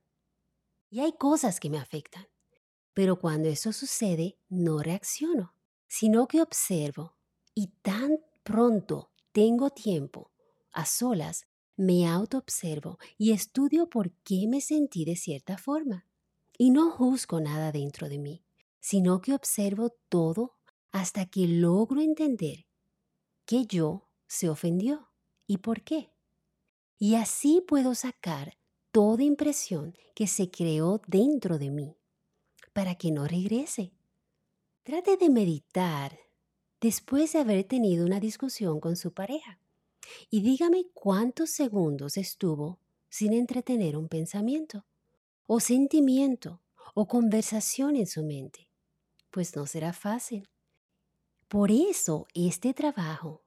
Y 0.91 1.01
hay 1.01 1.13
cosas 1.13 1.59
que 1.59 1.71
me 1.71 1.79
afectan. 1.79 2.27
Pero 2.93 3.19
cuando 3.19 3.49
eso 3.49 3.73
sucede, 3.73 4.39
no 4.49 4.83
reacciono, 4.83 5.55
sino 5.87 6.29
que 6.29 6.43
observo 6.43 7.17
y 7.55 7.69
tan 7.83 8.19
pronto 8.43 9.11
tengo 9.33 9.71
tiempo, 9.71 10.31
a 10.73 10.85
solas, 10.85 11.47
me 11.77 12.07
autoobservo 12.07 12.99
y 13.17 13.33
estudio 13.33 13.89
por 13.89 14.11
qué 14.25 14.47
me 14.49 14.61
sentí 14.61 15.05
de 15.05 15.17
cierta 15.17 15.57
forma. 15.57 16.05
Y 16.59 16.71
no 16.71 16.91
juzgo 16.91 17.41
nada 17.41 17.73
dentro 17.73 18.09
de 18.09 18.19
mí, 18.19 18.43
sino 18.81 19.21
que 19.21 19.33
observo 19.33 19.91
todo 20.09 20.57
hasta 20.91 21.27
que 21.27 21.47
logro 21.47 22.01
entender 22.01 22.67
que 23.47 23.65
yo 23.65 24.08
se 24.29 24.49
ofendió 24.49 25.09
y 25.47 25.59
por 25.59 25.83
qué. 25.83 26.13
Y 26.99 27.17
así 27.17 27.65
puedo 27.67 27.95
sacar 27.95 28.57
toda 28.93 29.25
impresión 29.25 29.95
que 30.15 30.27
se 30.27 30.51
creó 30.51 31.01
dentro 31.07 31.59
de 31.59 31.71
mí 31.71 31.97
para 32.73 32.95
que 32.95 33.11
no 33.11 33.27
regrese. 33.27 33.93
Trate 34.85 35.17
de 35.17 35.31
meditar 35.31 36.19
después 36.81 37.33
de 37.33 37.41
haber 37.41 37.65
tenido 37.65 38.07
una 38.07 38.21
discusión 38.21 38.81
con 38.81 38.97
su 38.97 39.13
pareja. 39.13 39.59
Y 40.31 40.41
dígame 40.41 40.87
cuántos 40.95 41.51
segundos 41.51 42.17
estuvo 42.17 42.79
sin 43.11 43.33
entretener 43.33 43.97
un 43.97 44.09
pensamiento, 44.09 44.87
o 45.47 45.61
sentimiento, 45.61 46.63
o 46.95 47.07
conversación 47.07 47.97
en 47.97 48.07
su 48.07 48.23
mente. 48.23 48.69
Pues 49.31 49.55
no 49.57 49.67
será 49.67 49.93
fácil. 49.93 50.49
Por 51.49 51.71
eso 51.71 52.27
este 52.35 52.75
trabajo 52.75 53.45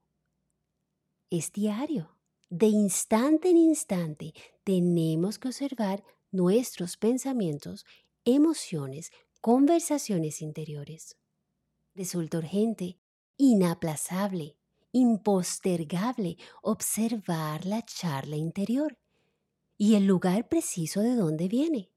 es 1.32 1.52
diario. 1.52 2.16
De 2.50 2.68
instante 2.68 3.50
en 3.50 3.58
instante 3.58 4.34
tenemos 4.64 5.40
que 5.40 5.48
observar 5.48 6.04
nuestros 6.30 6.98
pensamientos, 6.98 7.86
emociones, 8.26 9.12
conversaciones 9.40 10.42
interiores. 10.42 11.18
Resulta 11.96 12.38
urgente 12.38 13.00
inaplazable, 13.38 14.58
impostergable 14.92 16.38
observar 16.62 17.66
la 17.66 17.84
charla 17.84 18.36
interior 18.36 19.00
y 19.78 19.96
el 19.96 20.06
lugar 20.06 20.48
preciso 20.48 21.02
de 21.02 21.16
donde 21.16 21.48
viene. 21.48 21.90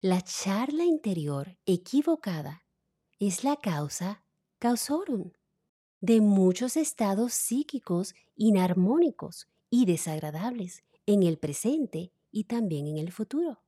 La 0.00 0.22
charla 0.22 0.84
interior 0.84 1.58
equivocada 1.66 2.64
es 3.18 3.44
la 3.44 3.56
causa 3.56 4.24
causorum 4.58 5.32
de 6.02 6.20
muchos 6.20 6.76
estados 6.76 7.32
psíquicos 7.32 8.14
inarmónicos 8.34 9.46
y 9.70 9.86
desagradables 9.86 10.82
en 11.06 11.22
el 11.22 11.38
presente 11.38 12.12
y 12.32 12.44
también 12.44 12.88
en 12.88 12.98
el 12.98 13.12
futuro. 13.12 13.62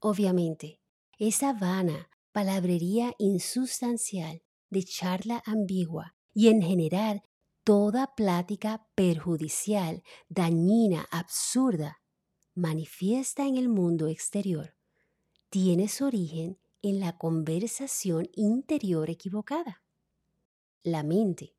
Obviamente, 0.00 0.80
esa 1.18 1.52
vana 1.52 2.10
palabrería 2.32 3.14
insustancial 3.16 4.42
de 4.70 4.82
charla 4.82 5.40
ambigua 5.46 6.16
y 6.34 6.48
en 6.48 6.62
general 6.62 7.22
toda 7.62 8.12
plática 8.16 8.84
perjudicial, 8.96 10.02
dañina, 10.28 11.06
absurda, 11.12 12.02
manifiesta 12.56 13.46
en 13.46 13.56
el 13.56 13.68
mundo 13.68 14.08
exterior, 14.08 14.74
tiene 15.48 15.86
su 15.86 16.06
origen 16.06 16.58
en 16.82 16.98
la 16.98 17.16
conversación 17.18 18.28
interior 18.34 19.10
equivocada. 19.10 19.81
La 20.84 21.04
mente, 21.04 21.54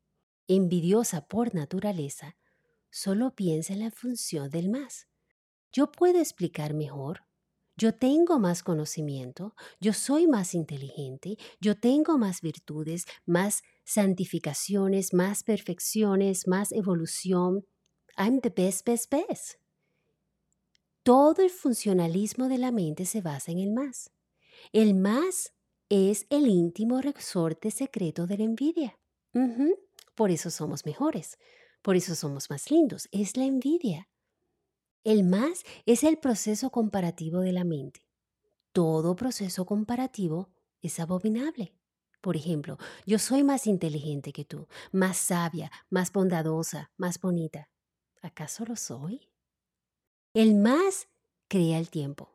envidiosa 0.48 1.26
por 1.26 1.54
naturaleza, 1.54 2.36
solo 2.90 3.34
piensa 3.34 3.72
en 3.72 3.80
la 3.80 3.90
función 3.90 4.50
del 4.50 4.68
más. 4.68 5.08
Yo 5.72 5.90
puedo 5.90 6.20
explicar 6.20 6.74
mejor, 6.74 7.22
yo 7.74 7.94
tengo 7.94 8.38
más 8.38 8.62
conocimiento, 8.62 9.54
yo 9.80 9.94
soy 9.94 10.26
más 10.26 10.54
inteligente, 10.54 11.38
yo 11.58 11.80
tengo 11.80 12.18
más 12.18 12.42
virtudes, 12.42 13.06
más 13.24 13.62
santificaciones, 13.84 15.14
más 15.14 15.42
perfecciones, 15.42 16.46
más 16.46 16.70
evolución. 16.70 17.66
I'm 18.18 18.42
the 18.42 18.50
best, 18.50 18.86
best, 18.86 19.10
best. 19.10 19.54
Todo 21.02 21.42
el 21.42 21.50
funcionalismo 21.50 22.48
de 22.48 22.58
la 22.58 22.72
mente 22.72 23.06
se 23.06 23.22
basa 23.22 23.50
en 23.52 23.58
el 23.58 23.72
más. 23.72 24.12
El 24.72 24.94
más 24.94 25.54
es 25.88 26.26
el 26.28 26.46
íntimo 26.46 27.00
resorte 27.00 27.70
secreto 27.70 28.26
de 28.26 28.38
la 28.38 28.44
envidia. 28.44 28.98
Por 30.14 30.30
eso 30.30 30.50
somos 30.50 30.86
mejores, 30.86 31.38
por 31.82 31.96
eso 31.96 32.14
somos 32.14 32.50
más 32.50 32.70
lindos. 32.70 33.08
Es 33.12 33.36
la 33.36 33.44
envidia. 33.44 34.08
El 35.02 35.24
más 35.24 35.64
es 35.86 36.02
el 36.04 36.18
proceso 36.18 36.70
comparativo 36.70 37.40
de 37.40 37.52
la 37.52 37.64
mente. 37.64 38.06
Todo 38.72 39.16
proceso 39.16 39.66
comparativo 39.66 40.50
es 40.80 40.98
abominable. 40.98 41.74
Por 42.20 42.36
ejemplo, 42.36 42.78
yo 43.04 43.18
soy 43.18 43.44
más 43.44 43.66
inteligente 43.66 44.32
que 44.32 44.46
tú, 44.46 44.66
más 44.92 45.18
sabia, 45.18 45.70
más 45.90 46.10
bondadosa, 46.10 46.90
más 46.96 47.20
bonita. 47.20 47.68
¿Acaso 48.22 48.64
lo 48.64 48.76
soy? 48.76 49.28
El 50.32 50.54
más 50.54 51.08
crea 51.48 51.78
el 51.78 51.90
tiempo. 51.90 52.32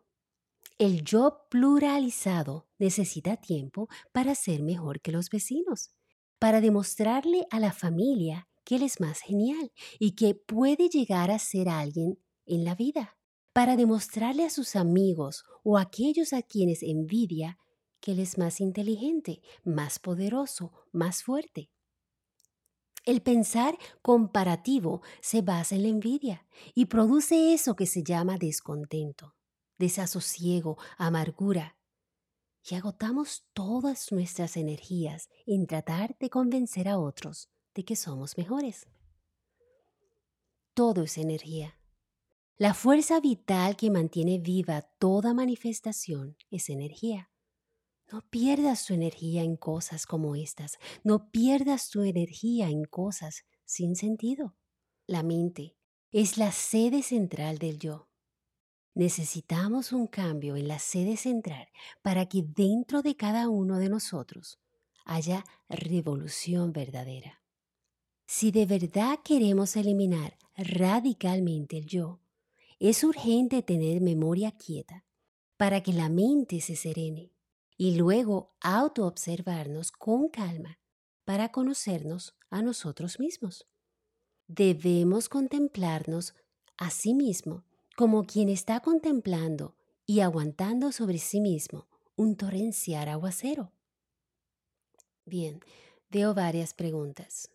El 0.77 1.03
yo 1.03 1.47
pluralizado 1.49 2.67
necesita 2.77 3.35
tiempo 3.37 3.89
para 4.11 4.35
ser 4.35 4.61
mejor 4.61 5.01
que 5.01 5.11
los 5.11 5.29
vecinos, 5.29 5.91
para 6.39 6.61
demostrarle 6.61 7.47
a 7.51 7.59
la 7.59 7.71
familia 7.71 8.47
que 8.63 8.75
él 8.75 8.83
es 8.83 8.99
más 8.99 9.21
genial 9.21 9.71
y 9.99 10.11
que 10.11 10.35
puede 10.35 10.89
llegar 10.89 11.31
a 11.31 11.39
ser 11.39 11.69
alguien 11.69 12.19
en 12.45 12.63
la 12.63 12.75
vida, 12.75 13.17
para 13.53 13.75
demostrarle 13.75 14.45
a 14.45 14.49
sus 14.49 14.75
amigos 14.75 15.43
o 15.63 15.77
a 15.77 15.81
aquellos 15.81 16.33
a 16.33 16.41
quienes 16.41 16.83
envidia 16.83 17.57
que 17.99 18.13
él 18.13 18.19
es 18.19 18.37
más 18.37 18.61
inteligente, 18.61 19.41
más 19.63 19.99
poderoso, 19.99 20.71
más 20.91 21.23
fuerte. 21.23 21.69
El 23.05 23.21
pensar 23.21 23.77
comparativo 24.01 25.01
se 25.21 25.41
basa 25.41 25.75
en 25.75 25.83
la 25.83 25.89
envidia 25.89 26.47
y 26.73 26.85
produce 26.85 27.53
eso 27.53 27.75
que 27.75 27.85
se 27.85 28.03
llama 28.03 28.37
descontento 28.37 29.35
desasosiego, 29.79 30.77
amargura. 30.97 31.78
Y 32.67 32.75
agotamos 32.75 33.45
todas 33.53 34.11
nuestras 34.11 34.57
energías 34.57 35.29
en 35.45 35.67
tratar 35.67 36.17
de 36.19 36.29
convencer 36.29 36.87
a 36.87 36.99
otros 36.99 37.49
de 37.73 37.85
que 37.85 37.95
somos 37.95 38.37
mejores. 38.37 38.87
Todo 40.73 41.03
es 41.03 41.17
energía. 41.17 41.79
La 42.57 42.73
fuerza 42.73 43.19
vital 43.21 43.77
que 43.77 43.89
mantiene 43.89 44.37
viva 44.37 44.81
toda 44.99 45.33
manifestación 45.33 46.35
es 46.51 46.69
energía. 46.69 47.31
No 48.11 48.21
pierdas 48.29 48.85
tu 48.85 48.93
energía 48.93 49.43
en 49.43 49.55
cosas 49.55 50.05
como 50.05 50.35
estas. 50.35 50.77
No 51.03 51.31
pierdas 51.31 51.89
tu 51.89 52.03
energía 52.03 52.69
en 52.69 52.83
cosas 52.83 53.45
sin 53.65 53.95
sentido. 53.95 54.55
La 55.05 55.23
mente 55.23 55.77
es 56.11 56.37
la 56.37 56.51
sede 56.51 57.03
central 57.03 57.59
del 57.59 57.77
yo. 57.77 58.08
Necesitamos 58.99 59.93
un 59.93 60.07
cambio 60.07 60.57
en 60.57 60.67
la 60.67 60.77
sede 60.77 61.15
central 61.15 61.69
para 62.01 62.25
que 62.25 62.43
dentro 62.43 63.01
de 63.01 63.15
cada 63.15 63.47
uno 63.47 63.77
de 63.77 63.87
nosotros 63.87 64.59
haya 65.05 65.45
revolución 65.69 66.73
verdadera. 66.73 67.41
Si 68.27 68.51
de 68.51 68.65
verdad 68.65 69.19
queremos 69.23 69.77
eliminar 69.77 70.37
radicalmente 70.57 71.77
el 71.77 71.85
yo, 71.85 72.19
es 72.77 73.05
urgente 73.05 73.63
tener 73.63 74.01
memoria 74.01 74.51
quieta 74.51 75.05
para 75.55 75.81
que 75.81 75.93
la 75.93 76.09
mente 76.09 76.59
se 76.59 76.75
serene 76.75 77.31
y 77.77 77.95
luego 77.95 78.57
autoobservarnos 78.59 79.93
con 79.93 80.27
calma 80.27 80.77
para 81.23 81.53
conocernos 81.53 82.35
a 82.49 82.61
nosotros 82.61 83.17
mismos. 83.17 83.65
Debemos 84.47 85.29
contemplarnos 85.29 86.35
a 86.75 86.89
sí 86.89 87.13
mismo 87.13 87.63
como 87.99 88.23
quien 88.23 88.47
está 88.47 88.79
contemplando 88.79 89.75
y 90.05 90.21
aguantando 90.21 90.93
sobre 90.93 91.17
sí 91.17 91.41
mismo 91.41 91.89
un 92.15 92.37
torrencial 92.37 93.09
aguacero. 93.09 93.73
Bien, 95.25 95.59
veo 96.09 96.33
varias 96.33 96.73
preguntas. 96.73 97.51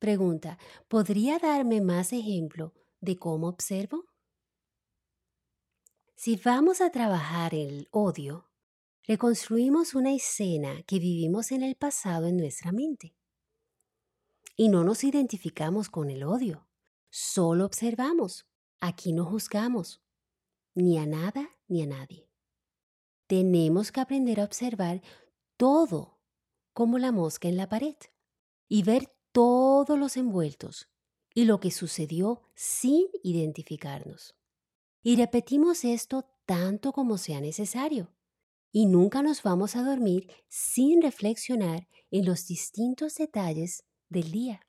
Pregunta, 0.00 0.58
¿podría 0.88 1.38
darme 1.38 1.80
más 1.80 2.12
ejemplo 2.12 2.74
de 3.00 3.16
cómo 3.16 3.46
observo? 3.46 4.06
Si 6.16 6.34
vamos 6.34 6.80
a 6.80 6.90
trabajar 6.90 7.54
el 7.54 7.86
odio, 7.92 8.50
reconstruimos 9.04 9.94
una 9.94 10.12
escena 10.12 10.82
que 10.82 10.98
vivimos 10.98 11.52
en 11.52 11.62
el 11.62 11.76
pasado 11.76 12.26
en 12.26 12.38
nuestra 12.38 12.72
mente. 12.72 13.14
Y 14.56 14.68
no 14.68 14.82
nos 14.82 15.04
identificamos 15.04 15.90
con 15.90 16.10
el 16.10 16.24
odio, 16.24 16.66
solo 17.08 17.66
observamos 17.66 18.49
Aquí 18.80 19.12
no 19.12 19.24
juzgamos 19.24 20.00
ni 20.74 20.98
a 20.98 21.06
nada 21.06 21.50
ni 21.68 21.82
a 21.82 21.86
nadie. 21.86 22.28
Tenemos 23.26 23.92
que 23.92 24.00
aprender 24.00 24.40
a 24.40 24.44
observar 24.44 25.02
todo 25.56 26.18
como 26.72 26.98
la 26.98 27.12
mosca 27.12 27.48
en 27.48 27.56
la 27.56 27.68
pared 27.68 27.96
y 28.68 28.82
ver 28.82 29.12
todos 29.32 29.98
los 29.98 30.16
envueltos 30.16 30.88
y 31.34 31.44
lo 31.44 31.60
que 31.60 31.70
sucedió 31.70 32.42
sin 32.54 33.06
identificarnos. 33.22 34.34
Y 35.02 35.16
repetimos 35.16 35.84
esto 35.84 36.24
tanto 36.46 36.92
como 36.92 37.18
sea 37.18 37.40
necesario. 37.40 38.12
Y 38.72 38.86
nunca 38.86 39.22
nos 39.22 39.42
vamos 39.42 39.76
a 39.76 39.82
dormir 39.82 40.30
sin 40.48 41.02
reflexionar 41.02 41.88
en 42.10 42.24
los 42.24 42.46
distintos 42.46 43.14
detalles 43.16 43.84
del 44.08 44.30
día. 44.30 44.66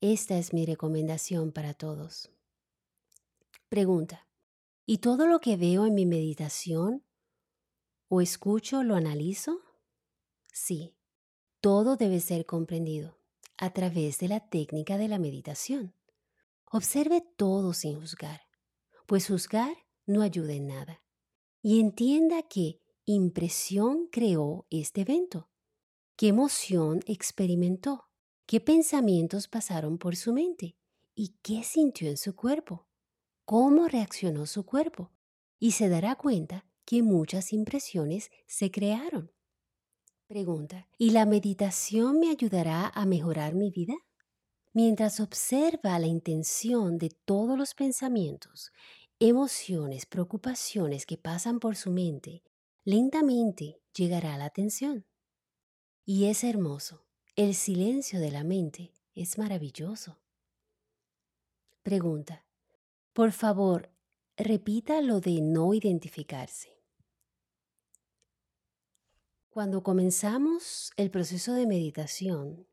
Esta 0.00 0.36
es 0.36 0.52
mi 0.52 0.66
recomendación 0.66 1.52
para 1.52 1.74
todos. 1.74 2.30
Pregunta. 3.72 4.28
¿Y 4.84 4.98
todo 4.98 5.26
lo 5.26 5.40
que 5.40 5.56
veo 5.56 5.86
en 5.86 5.94
mi 5.94 6.04
meditación 6.04 7.06
o 8.08 8.20
escucho 8.20 8.82
lo 8.82 8.96
analizo? 8.96 9.62
Sí, 10.52 10.94
todo 11.62 11.96
debe 11.96 12.20
ser 12.20 12.44
comprendido 12.44 13.16
a 13.56 13.72
través 13.72 14.18
de 14.18 14.28
la 14.28 14.40
técnica 14.40 14.98
de 14.98 15.08
la 15.08 15.18
meditación. 15.18 15.94
Observe 16.70 17.22
todo 17.38 17.72
sin 17.72 17.98
juzgar, 17.98 18.42
pues 19.06 19.28
juzgar 19.28 19.74
no 20.04 20.20
ayuda 20.20 20.52
en 20.52 20.66
nada. 20.66 21.02
Y 21.62 21.80
entienda 21.80 22.42
qué 22.42 22.78
impresión 23.06 24.06
creó 24.12 24.66
este 24.68 25.00
evento, 25.00 25.48
qué 26.16 26.28
emoción 26.28 27.00
experimentó, 27.06 28.10
qué 28.44 28.60
pensamientos 28.60 29.48
pasaron 29.48 29.96
por 29.96 30.14
su 30.14 30.34
mente 30.34 30.76
y 31.14 31.38
qué 31.40 31.64
sintió 31.64 32.10
en 32.10 32.18
su 32.18 32.36
cuerpo 32.36 32.86
cómo 33.44 33.88
reaccionó 33.88 34.46
su 34.46 34.64
cuerpo 34.64 35.10
y 35.58 35.72
se 35.72 35.88
dará 35.88 36.16
cuenta 36.16 36.64
que 36.84 37.02
muchas 37.02 37.52
impresiones 37.52 38.30
se 38.46 38.70
crearon. 38.70 39.32
Pregunta, 40.26 40.88
¿y 40.98 41.10
la 41.10 41.26
meditación 41.26 42.18
me 42.18 42.30
ayudará 42.30 42.88
a 42.88 43.06
mejorar 43.06 43.54
mi 43.54 43.70
vida? 43.70 43.94
Mientras 44.72 45.20
observa 45.20 45.98
la 45.98 46.06
intención 46.06 46.96
de 46.96 47.10
todos 47.10 47.58
los 47.58 47.74
pensamientos, 47.74 48.72
emociones, 49.20 50.06
preocupaciones 50.06 51.04
que 51.04 51.18
pasan 51.18 51.60
por 51.60 51.76
su 51.76 51.90
mente, 51.90 52.42
lentamente 52.84 53.82
llegará 53.94 54.38
la 54.38 54.46
atención. 54.46 55.06
Y 56.04 56.24
es 56.24 56.42
hermoso. 56.42 57.04
El 57.36 57.54
silencio 57.54 58.18
de 58.18 58.30
la 58.30 58.42
mente 58.42 58.92
es 59.14 59.38
maravilloso. 59.38 60.18
Pregunta, 61.82 62.44
por 63.12 63.32
favor, 63.32 63.90
repita 64.36 65.02
lo 65.02 65.20
de 65.20 65.40
no 65.42 65.74
identificarse. 65.74 66.82
Cuando 69.50 69.82
comenzamos 69.82 70.92
el 70.96 71.10
proceso 71.10 71.52
de 71.52 71.66
meditación, 71.66 72.66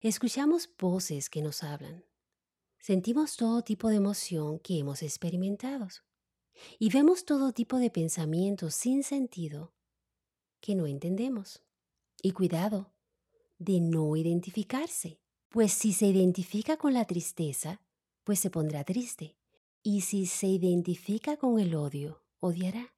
escuchamos 0.00 0.70
voces 0.78 1.28
que 1.28 1.42
nos 1.42 1.64
hablan. 1.64 2.04
Sentimos 2.78 3.36
todo 3.36 3.62
tipo 3.62 3.88
de 3.88 3.96
emoción 3.96 4.60
que 4.60 4.78
hemos 4.78 5.02
experimentado 5.02 5.88
y 6.78 6.90
vemos 6.90 7.24
todo 7.24 7.52
tipo 7.52 7.78
de 7.78 7.90
pensamientos 7.90 8.76
sin 8.76 9.02
sentido 9.02 9.74
que 10.60 10.76
no 10.76 10.86
entendemos. 10.86 11.64
Y 12.22 12.30
cuidado 12.30 12.92
de 13.58 13.80
no 13.80 14.14
identificarse, 14.14 15.18
pues 15.48 15.72
si 15.72 15.92
se 15.92 16.06
identifica 16.06 16.76
con 16.76 16.94
la 16.94 17.06
tristeza, 17.06 17.80
pues 18.22 18.38
se 18.38 18.50
pondrá 18.50 18.84
triste. 18.84 19.36
Y 19.86 20.00
si 20.00 20.24
se 20.24 20.46
identifica 20.46 21.36
con 21.36 21.60
el 21.60 21.74
odio, 21.74 22.22
odiará. 22.40 22.94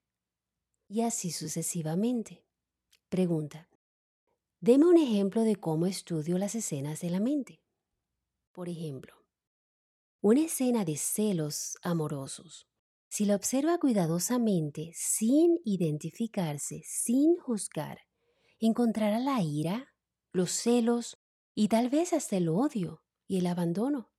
Y 0.86 1.00
así 1.00 1.32
sucesivamente. 1.32 2.44
Pregunta. 3.08 3.68
Deme 4.60 4.86
un 4.86 4.96
ejemplo 4.96 5.42
de 5.42 5.56
cómo 5.56 5.86
estudio 5.86 6.38
las 6.38 6.54
escenas 6.54 7.00
de 7.00 7.10
la 7.10 7.18
mente. 7.18 7.60
Por 8.52 8.68
ejemplo, 8.68 9.14
una 10.20 10.42
escena 10.42 10.84
de 10.84 10.96
celos 10.96 11.76
amorosos. 11.82 12.68
Si 13.08 13.24
la 13.24 13.34
observa 13.34 13.78
cuidadosamente, 13.78 14.92
sin 14.94 15.58
identificarse, 15.64 16.82
sin 16.84 17.36
juzgar, 17.36 18.02
encontrará 18.60 19.18
la 19.18 19.42
ira, 19.42 19.92
los 20.30 20.52
celos 20.52 21.18
y 21.52 21.66
tal 21.66 21.90
vez 21.90 22.12
hasta 22.12 22.36
el 22.36 22.48
odio 22.48 23.02
y 23.26 23.38
el 23.38 23.48
abandono. 23.48 24.12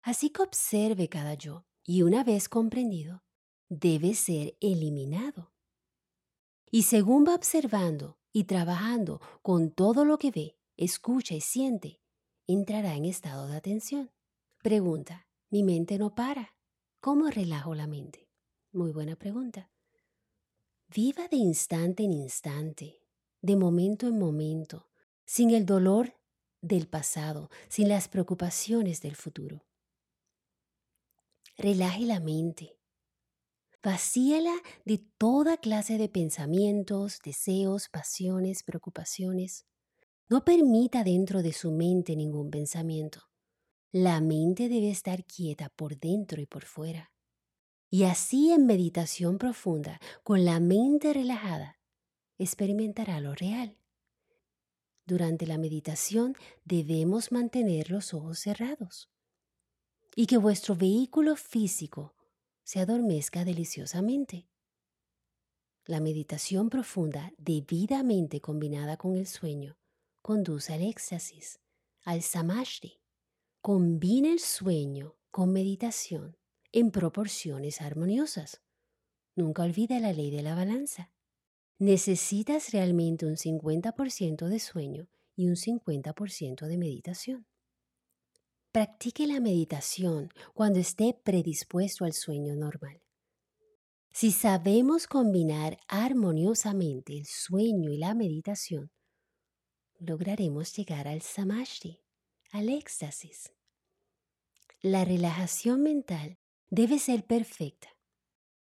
Así 0.00 0.30
que 0.30 0.42
observe 0.42 1.08
cada 1.08 1.34
yo 1.34 1.66
y 1.84 2.02
una 2.02 2.24
vez 2.24 2.48
comprendido, 2.48 3.22
debe 3.68 4.14
ser 4.14 4.56
eliminado. 4.60 5.52
Y 6.70 6.84
según 6.84 7.24
va 7.26 7.34
observando 7.34 8.18
y 8.32 8.44
trabajando 8.44 9.20
con 9.42 9.70
todo 9.70 10.04
lo 10.04 10.18
que 10.18 10.30
ve, 10.30 10.58
escucha 10.76 11.34
y 11.34 11.40
siente, 11.40 12.00
entrará 12.46 12.96
en 12.96 13.04
estado 13.04 13.46
de 13.46 13.56
atención. 13.56 14.10
Pregunta, 14.62 15.28
mi 15.50 15.62
mente 15.62 15.98
no 15.98 16.14
para. 16.14 16.56
¿Cómo 17.00 17.28
relajo 17.30 17.74
la 17.74 17.86
mente? 17.86 18.28
Muy 18.72 18.92
buena 18.92 19.14
pregunta. 19.14 19.70
Viva 20.88 21.28
de 21.28 21.36
instante 21.36 22.02
en 22.02 22.12
instante, 22.12 23.00
de 23.40 23.56
momento 23.56 24.06
en 24.06 24.18
momento, 24.18 24.88
sin 25.26 25.50
el 25.50 25.66
dolor 25.66 26.14
del 26.60 26.88
pasado, 26.88 27.50
sin 27.68 27.88
las 27.88 28.08
preocupaciones 28.08 29.00
del 29.00 29.16
futuro. 29.16 29.64
Relaje 31.56 32.04
la 32.04 32.18
mente. 32.18 32.76
Vacíala 33.80 34.54
de 34.84 34.98
toda 34.98 35.56
clase 35.56 35.98
de 35.98 36.08
pensamientos, 36.08 37.20
deseos, 37.24 37.88
pasiones, 37.88 38.64
preocupaciones. 38.64 39.64
No 40.28 40.44
permita 40.44 41.04
dentro 41.04 41.42
de 41.42 41.52
su 41.52 41.70
mente 41.70 42.16
ningún 42.16 42.50
pensamiento. 42.50 43.28
La 43.92 44.20
mente 44.20 44.68
debe 44.68 44.90
estar 44.90 45.24
quieta 45.24 45.68
por 45.68 45.96
dentro 45.96 46.40
y 46.40 46.46
por 46.46 46.64
fuera. 46.64 47.12
Y 47.88 48.02
así 48.02 48.50
en 48.50 48.66
meditación 48.66 49.38
profunda, 49.38 50.00
con 50.24 50.44
la 50.44 50.58
mente 50.58 51.12
relajada, 51.12 51.78
experimentará 52.36 53.20
lo 53.20 53.32
real. 53.32 53.78
Durante 55.06 55.46
la 55.46 55.58
meditación 55.58 56.34
debemos 56.64 57.30
mantener 57.30 57.92
los 57.92 58.12
ojos 58.12 58.40
cerrados 58.40 59.13
y 60.14 60.26
que 60.26 60.36
vuestro 60.36 60.76
vehículo 60.76 61.36
físico 61.36 62.14
se 62.62 62.80
adormezca 62.80 63.44
deliciosamente. 63.44 64.48
La 65.86 66.00
meditación 66.00 66.70
profunda 66.70 67.32
debidamente 67.36 68.40
combinada 68.40 68.96
con 68.96 69.16
el 69.16 69.26
sueño 69.26 69.76
conduce 70.22 70.72
al 70.72 70.82
éxtasis, 70.82 71.60
al 72.02 72.22
samadhi, 72.22 73.00
Combina 73.60 74.30
el 74.30 74.40
sueño 74.40 75.16
con 75.30 75.50
meditación 75.50 76.36
en 76.70 76.90
proporciones 76.90 77.80
armoniosas. 77.80 78.60
Nunca 79.36 79.62
olvide 79.62 80.00
la 80.00 80.12
ley 80.12 80.30
de 80.30 80.42
la 80.42 80.54
balanza. 80.54 81.10
Necesitas 81.78 82.72
realmente 82.72 83.24
un 83.24 83.36
50% 83.36 84.48
de 84.48 84.58
sueño 84.58 85.08
y 85.34 85.48
un 85.48 85.56
50% 85.56 86.66
de 86.66 86.76
meditación. 86.76 87.46
Practique 88.74 89.28
la 89.28 89.38
meditación 89.38 90.32
cuando 90.52 90.80
esté 90.80 91.14
predispuesto 91.14 92.04
al 92.04 92.12
sueño 92.12 92.56
normal. 92.56 93.00
Si 94.10 94.32
sabemos 94.32 95.06
combinar 95.06 95.78
armoniosamente 95.86 97.16
el 97.16 97.24
sueño 97.24 97.92
y 97.92 97.98
la 97.98 98.14
meditación, 98.14 98.90
lograremos 100.00 100.74
llegar 100.76 101.06
al 101.06 101.22
samadhi, 101.22 102.00
al 102.50 102.68
éxtasis. 102.68 103.52
La 104.80 105.04
relajación 105.04 105.80
mental 105.84 106.36
debe 106.68 106.98
ser 106.98 107.24
perfecta. 107.24 107.90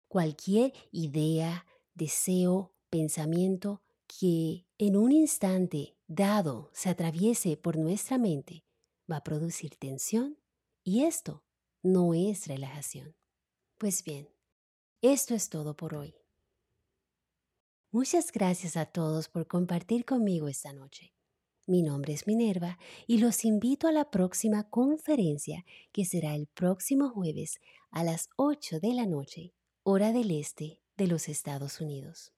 Cualquier 0.10 0.74
idea, 0.92 1.66
deseo, 1.94 2.76
pensamiento 2.90 3.82
que 4.08 4.68
en 4.78 4.98
un 4.98 5.14
instante 5.14 5.96
dado 6.08 6.70
se 6.74 6.90
atraviese 6.90 7.56
por 7.56 7.78
nuestra 7.78 8.18
mente 8.18 8.66
va 9.12 9.18
a 9.18 9.24
producir 9.24 9.76
tensión 9.76 10.38
y 10.84 11.04
esto 11.04 11.44
no 11.84 12.14
es 12.14 12.48
relajación. 12.48 13.16
Pues 13.78 14.04
bien, 14.04 14.30
esto 15.02 15.36
es 15.36 15.50
todo 15.50 15.76
por 15.76 15.96
hoy. 15.96 16.16
Muchas 17.92 18.32
gracias 18.32 18.78
a 18.78 18.86
todos 18.86 19.28
por 19.28 19.48
compartir 19.48 20.06
conmigo 20.06 20.48
esta 20.48 20.72
noche. 20.72 21.14
Mi 21.68 21.82
nombre 21.82 22.14
es 22.14 22.26
Minerva 22.26 22.78
y 23.06 23.18
los 23.18 23.46
invito 23.46 23.88
a 23.88 23.92
la 23.92 24.10
próxima 24.10 24.70
conferencia 24.70 25.66
que 25.92 26.06
será 26.06 26.36
el 26.36 26.48
próximo 26.48 27.10
jueves 27.10 27.60
a 27.92 28.04
las 28.04 28.30
8 28.38 28.80
de 28.80 28.94
la 28.94 29.06
noche, 29.06 29.54
hora 29.84 30.12
del 30.12 30.32
este 30.32 30.82
de 30.98 31.08
los 31.08 31.28
Estados 31.28 31.82
Unidos. 31.82 32.34